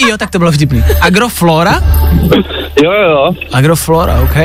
Jo, 0.09 0.19
tak 0.19 0.31
to 0.31 0.39
bylo 0.39 0.53
vtipný. 0.53 0.85
Agroflora? 1.01 1.83
Jo, 2.83 2.93
jo. 2.93 3.33
Agroflora, 3.53 4.21
OK. 4.21 4.37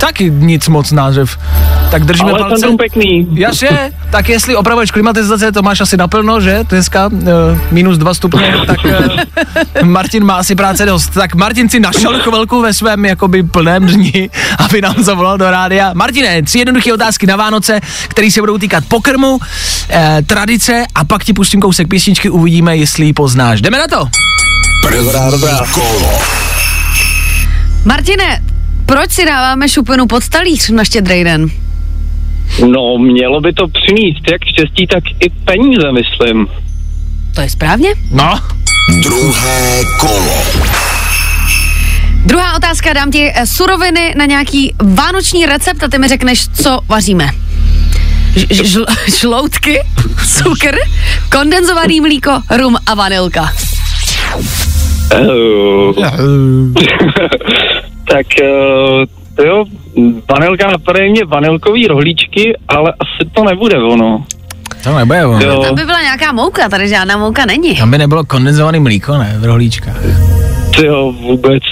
Taky 0.00 0.30
nic 0.30 0.68
moc 0.68 0.92
název. 0.92 1.38
Tak 1.90 2.04
držíme 2.04 2.30
Ale 2.30 2.38
palce. 2.38 2.54
centrum 2.54 2.76
pěkný. 2.76 3.28
Jasně, 3.32 3.92
tak 4.10 4.28
jestli 4.28 4.56
opravuješ 4.56 4.90
klimatizace, 4.90 5.52
to 5.52 5.62
máš 5.62 5.80
asi 5.80 5.96
naplno, 5.96 6.40
že? 6.40 6.64
Dneska 6.68 7.06
uh, 7.06 7.20
minus 7.70 7.98
dva 7.98 8.14
stupně, 8.14 8.54
tak 8.66 8.78
uh, 8.84 9.82
Martin 9.82 10.24
má 10.24 10.34
asi 10.34 10.54
práce 10.54 10.86
dost. 10.86 11.08
Tak 11.08 11.34
Martin 11.34 11.68
si 11.68 11.80
našel 11.80 12.20
chvilku 12.20 12.62
ve 12.62 12.74
svém 12.74 13.04
jakoby 13.04 13.42
plném 13.42 13.86
dni, 13.86 14.30
aby 14.58 14.82
nám 14.82 14.94
zavolal 14.98 15.38
do 15.38 15.50
rádia. 15.50 15.90
Martine, 15.94 16.42
tři 16.42 16.58
jednoduché 16.58 16.92
otázky 16.92 17.26
na 17.26 17.36
Vánoce, 17.36 17.80
které 18.08 18.30
se 18.30 18.40
budou 18.40 18.58
týkat 18.58 18.84
pokrmu, 18.88 19.38
eh, 19.90 20.18
tradice 20.26 20.84
a 20.94 21.04
pak 21.04 21.24
ti 21.24 21.32
pustím 21.32 21.60
kousek 21.60 21.88
písničky, 21.88 22.30
uvidíme, 22.30 22.76
jestli 22.76 23.06
ji 23.06 23.12
poznáš. 23.12 23.60
Jdeme 23.60 23.78
na 23.78 23.86
to! 23.86 24.08
Dobrá, 24.92 25.30
dobrá. 25.30 25.58
Kolo. 25.72 26.18
Martine, 27.84 28.42
proč 28.86 29.10
si 29.10 29.24
dáváme 29.26 29.68
šupinu 29.68 30.06
pod 30.06 30.28
talíř 30.28 30.70
na 30.70 30.84
štědrý 30.84 31.24
den? 31.24 31.50
No, 32.70 32.98
mělo 32.98 33.40
by 33.40 33.52
to 33.52 33.64
přinést 33.68 34.30
jak 34.32 34.40
štěstí, 34.48 34.86
tak 34.86 35.04
i 35.20 35.30
peníze, 35.44 35.92
myslím. 35.92 36.46
To 37.34 37.40
je 37.40 37.50
správně? 37.50 37.88
No. 38.10 38.40
Druhé 39.02 39.82
kolo. 40.00 40.42
Druhá 42.24 42.56
otázka, 42.56 42.92
dám 42.92 43.10
ti 43.10 43.32
eh, 43.34 43.46
suroviny 43.46 44.14
na 44.18 44.24
nějaký 44.26 44.74
vánoční 44.82 45.46
recept 45.46 45.82
a 45.82 45.88
ty 45.88 45.98
mi 45.98 46.08
řekneš, 46.08 46.48
co 46.62 46.80
vaříme. 46.88 47.30
ž- 48.36 48.46
žl- 48.46 48.86
žloutky, 49.20 49.80
cukr, 50.26 50.76
kondenzovaný 51.32 52.00
mlíko, 52.00 52.40
rum 52.56 52.76
a 52.86 52.94
vanilka. 52.94 53.52
Tak 58.08 58.26
uh, 58.42 59.04
to 59.36 59.42
jo, 59.42 59.64
vanilka 60.30 60.70
napadá 60.70 61.00
mě 61.10 61.24
vanilkový 61.24 61.86
rohlíčky, 61.86 62.52
ale 62.68 62.92
asi 62.92 63.30
to 63.32 63.44
nebude 63.44 63.78
ono. 63.78 64.24
To 64.84 64.98
nebude 64.98 65.26
ono. 65.26 65.40
Jo. 65.40 65.62
Tam 65.62 65.74
by 65.74 65.84
byla 65.84 66.02
nějaká 66.02 66.32
mouka, 66.32 66.68
tady 66.68 66.88
žádná 66.88 67.16
mouka 67.16 67.46
není. 67.46 67.76
Tam 67.76 67.90
by 67.90 67.98
nebylo 67.98 68.24
kondenzovaný 68.24 68.80
mlíko, 68.80 69.18
ne, 69.18 69.36
v 69.38 69.44
rohlíčkách. 69.44 69.96
Ty 70.76 70.86
jo, 70.86 71.12
vůbec. 71.20 71.62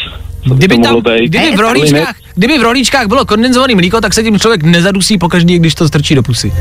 Co 0.48 0.55
Kdyby, 0.55 0.76
to 0.76 0.83
tam, 0.83 1.00
být? 1.02 1.28
kdyby, 1.28 1.57
v 1.57 1.61
rohlíčkách, 1.61 2.14
kdyby 2.35 2.59
v 2.59 2.62
rohlíčkách 2.62 3.07
bylo 3.07 3.24
kondenzovaný 3.24 3.74
mlíko, 3.74 4.00
tak 4.00 4.14
se 4.14 4.22
tím 4.22 4.38
člověk 4.38 4.62
nezadusí 4.62 5.18
pokaždý, 5.18 5.59
když 5.59 5.74
to 5.74 5.88
strčí 5.88 6.14
do 6.14 6.22
pusy. 6.22 6.52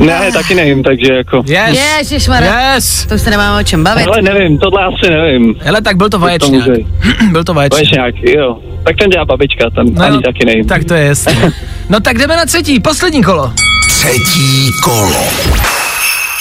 Ne, 0.00 0.32
taky 0.32 0.54
nevím, 0.54 0.82
takže 0.82 1.12
jako... 1.12 1.42
Yes. 1.46 1.78
Ježišmarja. 1.98 2.74
Yes. 2.74 3.06
To 3.06 3.14
už 3.14 3.20
se 3.20 3.30
nemáme 3.30 3.60
o 3.60 3.64
čem 3.64 3.84
bavit. 3.84 4.06
Ale 4.06 4.22
nevím, 4.22 4.58
tohle 4.58 4.80
asi 4.84 5.10
nevím. 5.10 5.54
Hele, 5.60 5.82
tak 5.82 5.96
byl 5.96 6.08
to 6.08 6.18
vaječňák. 6.18 6.66
může. 6.66 6.72
byl 7.32 7.44
to 7.44 7.54
vaječňák. 7.54 7.80
Vaječňák, 8.00 8.34
jo. 8.36 8.58
Tak 8.84 8.96
ten 8.96 9.10
dělá 9.10 9.24
babička, 9.24 9.70
ten 9.70 9.94
No 9.94 10.04
ani 10.04 10.22
taky 10.22 10.46
nevím. 10.46 10.64
Tak 10.66 10.84
to 10.84 10.94
je 10.94 11.04
jasné. 11.04 11.32
No 11.88 12.00
tak 12.00 12.18
jdeme 12.18 12.36
na 12.36 12.46
třetí, 12.46 12.80
poslední 12.80 13.22
kolo. 13.22 13.52
Třetí 13.90 14.70
kolo. 14.84 15.24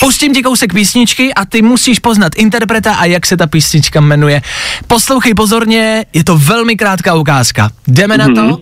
Pustím 0.04 0.34
ti 0.34 0.44
kousek 0.44 0.74
písničky 0.74 1.34
a 1.34 1.46
ty 1.46 1.62
musíš 1.62 2.00
poznat 2.00 2.32
interpreta 2.36 2.96
a 2.96 3.06
jak 3.06 3.26
se 3.26 3.38
ta 3.38 3.48
písnička 3.48 4.02
jmenuje. 4.02 4.42
Poslouchej 4.88 5.34
pozorně, 5.34 6.06
je 6.14 6.24
to 6.24 6.38
velmi 6.38 6.76
krátká 6.76 7.16
ukázka. 7.16 7.70
Jdeme 7.88 8.18
na 8.18 8.28
to? 8.36 8.60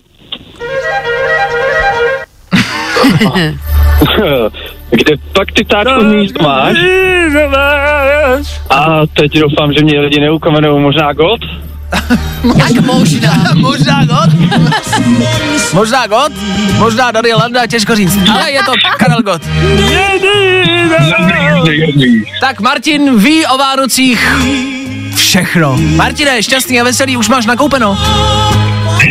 Kde 4.90 5.16
pak 5.32 5.52
ty 5.52 5.64
táčko 5.64 6.02
místo 6.04 6.42
máš? 6.42 6.76
A 8.70 9.06
teď 9.06 9.32
doufám, 9.32 9.72
že 9.72 9.84
mě 9.84 10.00
lidi 10.00 10.20
neukomenou 10.20 10.78
možná 10.78 11.14
Tak 12.58 12.80
možná. 12.80 13.44
možná 13.54 14.04
God? 14.04 14.30
možná 15.72 16.06
God? 16.06 16.32
Možná 16.78 17.10
Daniel 17.10 17.38
Landa, 17.38 17.66
těžko 17.66 17.96
říct. 17.96 18.18
Ale 18.30 18.50
je 18.50 18.62
to 18.62 18.72
Karel 18.98 19.22
God. 19.22 19.42
Tak 22.40 22.60
Martin 22.60 23.18
ví 23.18 23.46
o 23.46 23.58
Vánocích 23.58 24.36
všechno. 25.16 25.76
Martine, 25.96 26.42
šťastný 26.42 26.80
a 26.80 26.84
veselý, 26.84 27.16
už 27.16 27.28
máš 27.28 27.46
nakoupeno. 27.46 27.96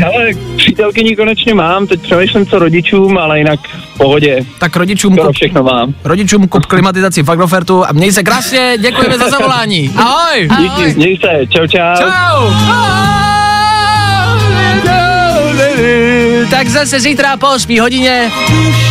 Ale 0.06 0.30
přítelkyni 0.58 1.16
konečně 1.16 1.54
mám, 1.54 1.88
teď 1.88 2.02
přemýšlím 2.02 2.46
co 2.46 2.60
rodičům, 2.60 3.18
ale 3.18 3.38
jinak 3.38 3.60
v 3.94 3.98
pohodě. 3.98 4.46
Tak 4.60 4.76
rodičům 4.76 5.18
kup, 5.18 5.36
všechno 5.36 5.64
mám. 5.64 5.94
rodičům 6.04 6.48
kup 6.48 6.66
klimatizaci 6.66 7.24
v 7.24 7.32
Agrofertu 7.32 7.86
a 7.86 7.92
měj 7.92 8.12
se 8.12 8.24
krásně, 8.24 8.74
děkujeme 8.80 9.18
za 9.18 9.30
zavolání. 9.30 9.92
Ahoj. 9.98 10.50
Díky, 10.60 10.94
měj 10.94 11.18
se, 11.18 11.48
čau 11.50 11.68
čau. 11.68 11.96
Čau. 11.98 12.52
Tak 16.50 16.68
zase 16.68 17.00
zítra 17.00 17.38
po 17.38 17.48
8 17.48 17.80
hodině 17.80 18.32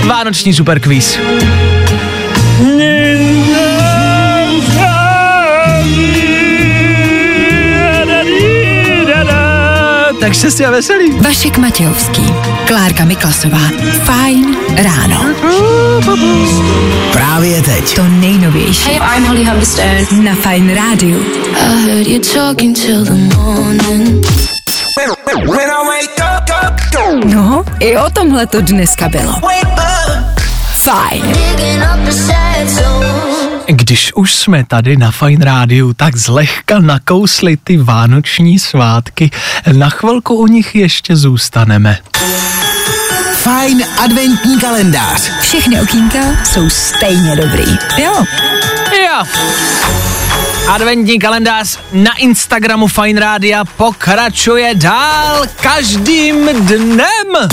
Vánoční 0.06 0.54
superkvíz. 0.54 1.18
Tak 10.20 10.32
štěstí 10.32 10.64
a 10.64 10.70
veselý. 10.70 11.10
Vašek 11.20 11.58
Matějovský, 11.58 12.34
Klárka 12.66 13.04
Miklasová. 13.04 13.58
Fajn 14.04 14.56
ráno. 14.76 15.24
Právě 17.12 17.62
teď. 17.62 17.94
To 17.94 18.02
nejnovější. 18.08 18.88
Hey, 18.88 19.16
I'm 19.16 19.24
Holly 19.26 19.44
Humberstone. 19.44 20.06
Na 20.22 20.34
Fajn 20.34 20.74
rádiu. 20.74 21.22
I 21.56 21.86
heard 21.86 22.06
you 22.06 22.20
talking 22.20 22.76
till 22.76 23.04
the 23.04 23.36
morning. 23.36 24.26
No, 27.24 27.64
i 27.80 27.96
o 27.96 28.10
tomhle 28.10 28.46
to 28.46 28.60
dneska 28.60 29.08
bylo. 29.08 29.34
Fajn. 30.72 31.22
Když 33.72 34.12
už 34.14 34.34
jsme 34.34 34.64
tady 34.64 34.96
na 34.96 35.10
Fine 35.10 35.44
Rádiu, 35.44 35.92
tak 35.94 36.16
zlehka 36.16 36.78
nakousli 36.78 37.56
ty 37.56 37.76
vánoční 37.76 38.58
svátky. 38.58 39.30
Na 39.72 39.90
chvilku 39.90 40.34
u 40.34 40.46
nich 40.46 40.74
ještě 40.74 41.16
zůstaneme. 41.16 41.98
Fajn 43.34 43.84
adventní 43.98 44.60
kalendář. 44.60 45.30
Všechny 45.40 45.80
okýnka 45.80 46.18
jsou 46.44 46.70
stejně 46.70 47.36
dobrý. 47.36 47.76
Jo. 47.98 48.24
Jo. 48.92 49.24
Adventní 50.68 51.18
kalendář 51.18 51.78
na 51.92 52.16
Instagramu 52.16 52.86
Fine 52.86 53.20
Rádia 53.20 53.64
pokračuje 53.64 54.74
dál 54.74 55.44
každým 55.60 56.48
dnem. 56.66 57.48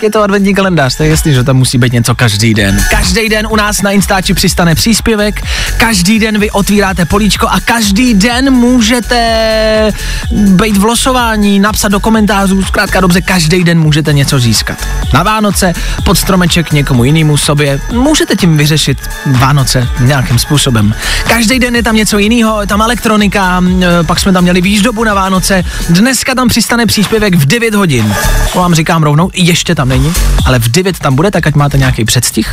Tak 0.00 0.04
je 0.04 0.10
to 0.10 0.22
adventní 0.22 0.54
kalendář, 0.54 0.96
to 0.96 1.02
je 1.02 1.08
jasný, 1.10 1.34
že 1.34 1.44
tam 1.44 1.56
musí 1.56 1.78
být 1.78 1.92
něco 1.92 2.14
každý 2.14 2.54
den. 2.54 2.84
Každý 2.90 3.28
den 3.28 3.46
u 3.50 3.56
nás 3.56 3.82
na 3.82 3.90
Instači 3.90 4.34
přistane 4.34 4.74
příspěvek, 4.74 5.42
každý 5.76 6.18
den 6.18 6.38
vy 6.38 6.50
otvíráte 6.50 7.04
políčko 7.04 7.48
a 7.48 7.60
každý 7.60 8.14
den 8.14 8.50
můžete 8.50 9.92
být 10.32 10.76
v 10.76 10.84
losování, 10.84 11.58
napsat 11.58 11.88
do 11.88 12.00
komentářů, 12.00 12.62
zkrátka 12.62 13.00
dobře, 13.00 13.20
každý 13.20 13.64
den 13.64 13.80
můžete 13.80 14.12
něco 14.12 14.38
získat. 14.38 14.88
Na 15.14 15.22
Vánoce, 15.22 15.72
pod 16.04 16.18
stromeček 16.18 16.72
někomu 16.72 17.04
jinému 17.04 17.36
sobě, 17.36 17.80
můžete 17.92 18.36
tím 18.36 18.56
vyřešit 18.56 18.98
Vánoce 19.26 19.88
nějakým 20.00 20.38
způsobem. 20.38 20.94
Každý 21.28 21.58
den 21.58 21.76
je 21.76 21.82
tam 21.82 21.96
něco 21.96 22.18
jiného, 22.18 22.60
je 22.60 22.66
tam 22.66 22.82
elektronika, 22.82 23.62
e, 24.00 24.04
pak 24.04 24.20
jsme 24.20 24.32
tam 24.32 24.42
měli 24.42 24.60
výždobu 24.60 25.04
na 25.04 25.14
Vánoce, 25.14 25.64
dneska 25.88 26.34
tam 26.34 26.48
přistane 26.48 26.86
příspěvek 26.86 27.34
v 27.34 27.46
9 27.46 27.74
hodin. 27.74 28.14
To 28.52 28.58
vám 28.58 28.74
říkám 28.74 29.02
rovnou, 29.02 29.30
ještě 29.34 29.74
tam 29.74 29.89
není, 29.90 30.12
ale 30.44 30.58
v 30.58 30.68
9 30.68 30.98
tam 30.98 31.14
bude, 31.14 31.30
tak 31.30 31.46
ať 31.46 31.54
máte 31.54 31.78
nějaký 31.78 32.04
předstih. 32.04 32.52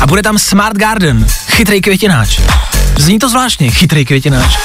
A 0.00 0.06
bude 0.06 0.22
tam 0.22 0.38
Smart 0.38 0.76
Garden, 0.76 1.26
chytrý 1.50 1.80
květináč. 1.80 2.40
Zní 2.98 3.18
to 3.18 3.28
zvláštně, 3.28 3.70
chytrý 3.70 4.04
květináč. 4.04 4.58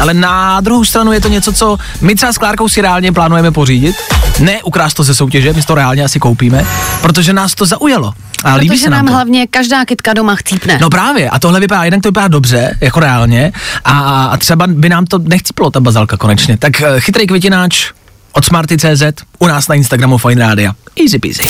Ale 0.00 0.14
na 0.14 0.60
druhou 0.60 0.84
stranu 0.84 1.12
je 1.12 1.20
to 1.20 1.28
něco, 1.28 1.52
co 1.52 1.78
my 2.00 2.14
třeba 2.14 2.32
s 2.32 2.38
Klárkou 2.38 2.68
si 2.68 2.80
reálně 2.80 3.12
plánujeme 3.12 3.50
pořídit. 3.50 3.96
Ne 4.38 4.62
ukrást 4.62 4.94
to 4.94 5.02
ze 5.04 5.14
soutěže, 5.14 5.52
my 5.52 5.62
to 5.62 5.74
reálně 5.74 6.04
asi 6.04 6.18
koupíme, 6.20 6.66
protože 7.02 7.32
nás 7.32 7.54
to 7.54 7.66
zaujalo. 7.66 8.12
A 8.44 8.54
líbí 8.54 8.68
Protože 8.68 8.82
se 8.82 8.90
nám 8.90 8.98
nám 8.98 9.06
to. 9.06 9.12
hlavně 9.12 9.46
každá 9.46 9.84
kytka 9.84 10.12
doma 10.14 10.34
chcípne. 10.34 10.78
No 10.80 10.90
právě, 10.90 11.30
a 11.30 11.38
tohle 11.38 11.60
vypadá, 11.60 11.84
jednak 11.84 12.02
to 12.02 12.08
vypadá 12.08 12.28
dobře, 12.28 12.76
jako 12.80 13.00
reálně, 13.00 13.52
a, 13.84 14.24
a 14.24 14.36
třeba 14.36 14.66
by 14.66 14.88
nám 14.88 15.04
to 15.06 15.18
nechciplo, 15.18 15.70
ta 15.70 15.80
bazalka 15.80 16.16
konečně. 16.16 16.56
Tak 16.56 16.80
eh, 16.80 17.00
chytrý 17.00 17.26
květináč 17.26 17.90
od 18.32 18.44
Smarty.cz 18.44 19.02
u 19.38 19.46
nás 19.46 19.68
na 19.68 19.74
Instagramu 19.74 20.18
Fine 20.18 20.46
Rádia. 20.48 20.72
Easy 21.02 21.18
peasy. 21.18 21.42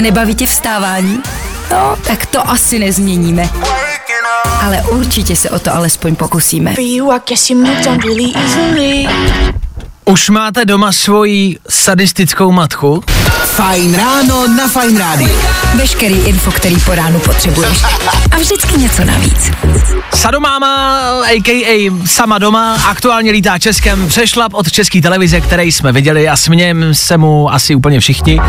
Nebaví 0.00 0.34
tě 0.34 0.46
vstávání? 0.46 1.18
No, 1.70 1.96
tak 2.06 2.26
to 2.26 2.50
asi 2.50 2.78
nezměníme. 2.78 3.48
Ale 4.60 4.82
určitě 4.82 5.36
se 5.36 5.50
o 5.50 5.58
to 5.58 5.74
alespoň 5.74 6.16
pokusíme. 6.16 6.74
Už 10.04 10.30
máte 10.30 10.64
doma 10.64 10.92
svoji 10.92 11.58
sadistickou 11.68 12.52
matku? 12.52 13.04
Fajn 13.50 13.94
ráno 13.94 14.46
na 14.46 14.68
Fajn 14.68 14.98
rádiu. 14.98 15.38
Veškerý 15.74 16.14
info, 16.14 16.50
který 16.50 16.76
po 16.80 16.94
ránu 16.94 17.20
potřebuješ. 17.20 17.82
A 18.30 18.36
vždycky 18.36 18.78
něco 18.78 19.04
navíc. 19.04 19.50
Sadomáma, 20.14 20.98
a.k.a. 21.22 21.90
sama 22.06 22.38
doma, 22.38 22.74
aktuálně 22.74 23.30
lítá 23.30 23.58
Českem, 23.58 24.08
přešlap 24.08 24.54
od 24.54 24.72
české 24.72 25.02
televize, 25.02 25.40
který 25.40 25.72
jsme 25.72 25.92
viděli 25.92 26.28
a 26.28 26.36
smějem 26.36 26.94
se 26.94 27.16
mu 27.16 27.52
asi 27.52 27.74
úplně 27.74 28.00
všichni. 28.00 28.40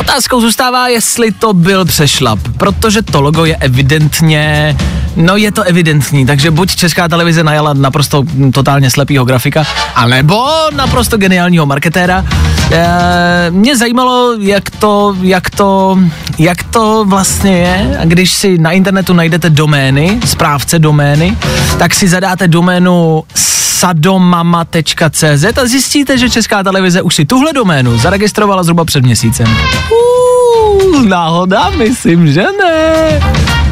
Otázkou 0.00 0.40
zůstává, 0.40 0.88
jestli 0.88 1.32
to 1.32 1.52
byl 1.52 1.84
přešlap, 1.84 2.38
protože 2.56 3.02
to 3.02 3.20
logo 3.20 3.44
je 3.44 3.56
evidentně, 3.56 4.76
no 5.16 5.36
je 5.36 5.52
to 5.52 5.62
evidentní, 5.62 6.26
takže 6.26 6.50
buď 6.50 6.76
česká 6.76 7.08
televize 7.08 7.44
najala 7.44 7.72
naprosto 7.74 8.22
totálně 8.54 8.90
slepýho 8.90 9.24
grafika, 9.24 9.66
anebo 9.94 10.46
naprosto 10.74 11.16
geniálního 11.16 11.66
marketéra. 11.66 12.24
E, 12.72 13.50
mě 13.50 13.76
zajímalo, 13.76 14.36
jak 14.40 14.70
to, 14.70 15.16
jak 15.22 15.50
to, 15.50 15.98
jak 16.38 16.62
to 16.62 17.04
vlastně 17.08 17.52
je, 17.52 17.98
a 18.00 18.04
když 18.04 18.32
si 18.32 18.58
na 18.58 18.70
internetu 18.70 19.12
najdete 19.12 19.50
domény, 19.50 20.20
správce 20.24 20.78
domény, 20.78 21.36
tak 21.78 21.94
si 21.94 22.08
zadáte 22.08 22.48
doménu 22.48 23.24
sadomama.cz 23.34 25.44
a 25.62 25.66
zjistíte, 25.66 26.18
že 26.18 26.30
česká 26.30 26.62
televize 26.62 27.02
už 27.02 27.14
si 27.14 27.24
tuhle 27.24 27.52
doménu 27.52 27.98
zaregistrovala 27.98 28.62
zhruba 28.62 28.84
před 28.84 29.04
měsícem. 29.04 29.46
Uh, 29.46 31.06
náhoda, 31.06 31.70
myslím, 31.70 32.32
že 32.32 32.42
ne. 32.42 33.20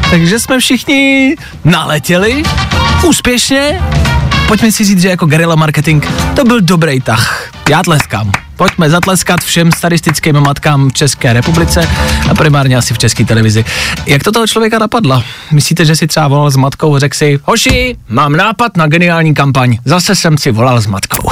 Takže 0.09 0.39
jsme 0.39 0.59
všichni 0.59 1.35
naletěli 1.63 2.43
úspěšně 3.07 3.81
pojďme 4.47 4.71
si 4.71 4.83
říct, 4.83 5.01
že 5.01 5.09
jako 5.09 5.25
guerilla 5.25 5.55
marketing 5.55 6.05
to 6.35 6.43
byl 6.43 6.61
dobrý 6.61 7.01
tah. 7.01 7.49
Já 7.69 7.83
tleskám. 7.83 8.48
Pojďme 8.59 8.89
zatleskat 8.89 9.39
všem 9.39 9.71
statistickým 9.71 10.39
matkám 10.39 10.89
v 10.89 10.93
České 10.93 11.33
republice 11.33 11.89
a 12.29 12.35
primárně 12.35 12.77
asi 12.77 12.93
v 12.93 12.97
české 12.97 13.25
televizi. 13.25 13.65
Jak 14.05 14.23
to 14.23 14.31
toho 14.31 14.47
člověka 14.47 14.79
napadlo? 14.79 15.23
Myslíte, 15.51 15.85
že 15.85 15.95
si 15.95 16.07
třeba 16.07 16.27
volal 16.27 16.51
s 16.51 16.55
matkou 16.55 16.95
a 16.95 16.99
řekl 16.99 17.17
si, 17.17 17.39
hoši, 17.43 17.97
mám 18.09 18.35
nápad 18.35 18.77
na 18.77 18.87
geniální 18.87 19.33
kampaň. 19.33 19.77
Zase 19.85 20.15
jsem 20.15 20.37
si 20.37 20.51
volal 20.51 20.81
s 20.81 20.87
matkou. 20.87 21.29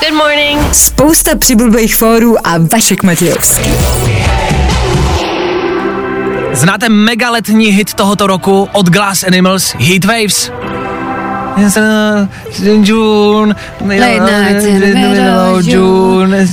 Good 0.00 0.14
morning. 0.16 0.74
Spousta 0.74 1.36
přibulbých 1.36 1.96
fórů 1.96 2.46
a 2.46 2.54
Vašek 2.72 3.02
Matějovský. 3.02 3.70
Znáte 6.52 6.88
megaletní 6.88 7.66
hit 7.66 7.94
tohoto 7.94 8.26
roku 8.26 8.68
od 8.72 8.86
Glass 8.86 9.22
Animals 9.22 9.74
Heat 9.78 10.04
Waves? 10.04 10.50
June, 12.82 13.54
Late 13.80 14.20
nights 14.20 14.64
in 14.64 14.80
the 14.80 14.94
middle 14.94 15.56
of 15.56 15.64
June, 15.64 16.46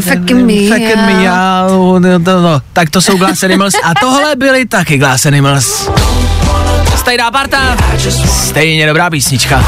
fucking 0.00 0.46
me 0.46 0.68
fucking 0.68 1.06
me 1.06 1.28
out. 1.28 2.62
Tak 2.72 2.90
to 2.90 3.00
jsou 3.00 3.16
Glass 3.16 3.42
Animals 3.42 3.74
a 3.82 3.94
tohle 4.00 4.36
byly 4.36 4.66
taky 4.66 4.98
Glass 4.98 5.26
Animals. 5.26 5.90
Stejná 6.96 7.30
parta, 7.30 7.76
stejně 8.26 8.86
dobrá 8.86 9.10
písnička. 9.10 9.64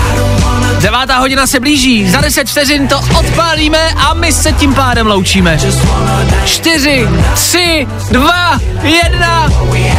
Devátá 0.85 1.19
hodina 1.19 1.47
se 1.47 1.61
blíží, 1.61 2.11
za 2.11 2.21
10 2.21 2.49
vteřin 2.49 2.89
to 2.89 3.01
odpálíme 3.19 3.91
a 3.97 4.15
my 4.15 4.33
se 4.33 4.53
tím 4.53 4.75
pádem 4.75 5.07
loučíme. 5.07 5.59
4, 6.45 7.09
3, 7.35 7.87
2, 8.11 8.61
1. 8.83 9.49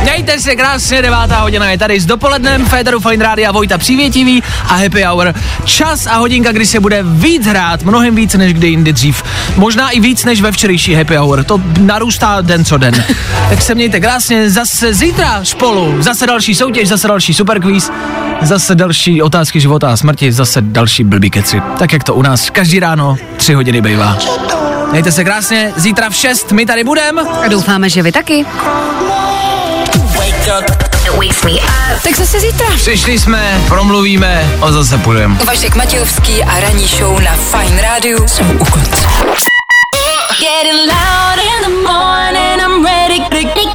Mějte 0.03 0.39
se 0.39 0.55
krásně, 0.55 1.01
devátá 1.01 1.39
hodina 1.39 1.71
je 1.71 1.77
tady 1.77 1.99
s 1.99 2.05
dopolednem, 2.05 2.65
Féteru 2.65 2.99
Fine 2.99 3.25
Rádia 3.25 3.51
Vojta 3.51 3.77
Přívětivý 3.77 4.43
a 4.63 4.75
Happy 4.75 5.03
Hour. 5.03 5.33
Čas 5.65 6.07
a 6.07 6.15
hodinka, 6.17 6.51
kdy 6.51 6.65
se 6.65 6.79
bude 6.79 7.03
víc 7.03 7.45
hrát, 7.45 7.83
mnohem 7.83 8.15
víc 8.15 8.33
než 8.33 8.53
kdy 8.53 8.67
jindy 8.67 8.93
dřív. 8.93 9.23
Možná 9.55 9.89
i 9.89 9.99
víc 9.99 10.25
než 10.25 10.41
ve 10.41 10.51
včerejší 10.51 10.93
Happy 10.93 11.15
Hour, 11.15 11.43
to 11.43 11.61
narůstá 11.79 12.41
den 12.41 12.65
co 12.65 12.77
den. 12.77 13.05
tak 13.49 13.61
se 13.61 13.75
mějte 13.75 13.99
krásně, 13.99 14.49
zase 14.49 14.93
zítra 14.93 15.39
spolu, 15.43 15.95
zase 15.99 16.27
další 16.27 16.55
soutěž, 16.55 16.87
zase 16.87 17.07
další 17.07 17.33
superquiz, 17.33 17.91
zase 18.45 18.75
další 18.75 19.21
otázky 19.21 19.59
života 19.59 19.93
a 19.93 19.97
smrti, 19.97 20.31
zase 20.31 20.61
další 20.61 21.03
blbý 21.03 21.29
keci. 21.29 21.61
Tak 21.79 21.93
jak 21.93 22.03
to 22.03 22.13
u 22.13 22.21
nás 22.21 22.49
každý 22.49 22.79
ráno, 22.79 23.17
tři 23.37 23.53
hodiny 23.53 23.81
bývá. 23.81 24.17
Mějte 24.91 25.11
se 25.11 25.23
krásně, 25.23 25.73
zítra 25.75 26.09
v 26.09 26.15
6 26.15 26.51
my 26.51 26.65
tady 26.65 26.83
budeme. 26.83 27.21
A 27.21 27.47
doufáme, 27.47 27.89
že 27.89 28.03
vy 28.03 28.11
taky. 28.11 28.45
Tak 32.03 32.15
zase 32.15 32.39
zítra. 32.39 32.67
Přišli 32.75 33.19
jsme, 33.19 33.61
promluvíme 33.67 34.45
a 34.61 34.71
zase 34.71 34.97
půjdeme. 34.97 35.35
Vašek 35.45 35.75
Matějovský 35.75 36.43
a 36.43 36.59
ranní 36.59 36.87
show 36.87 37.19
na 37.19 37.31
Fine 37.31 37.81
Rádiu 37.81 38.27
jsou 38.27 38.43
u 38.43 38.65
konce. 38.65 39.07
Getting 40.39 40.79
loud 40.87 41.37
in 41.37 41.63
the 41.63 41.89
morning, 41.89 42.61
I'm 42.61 42.85
ready, 42.85 43.19
ready. 43.31 43.74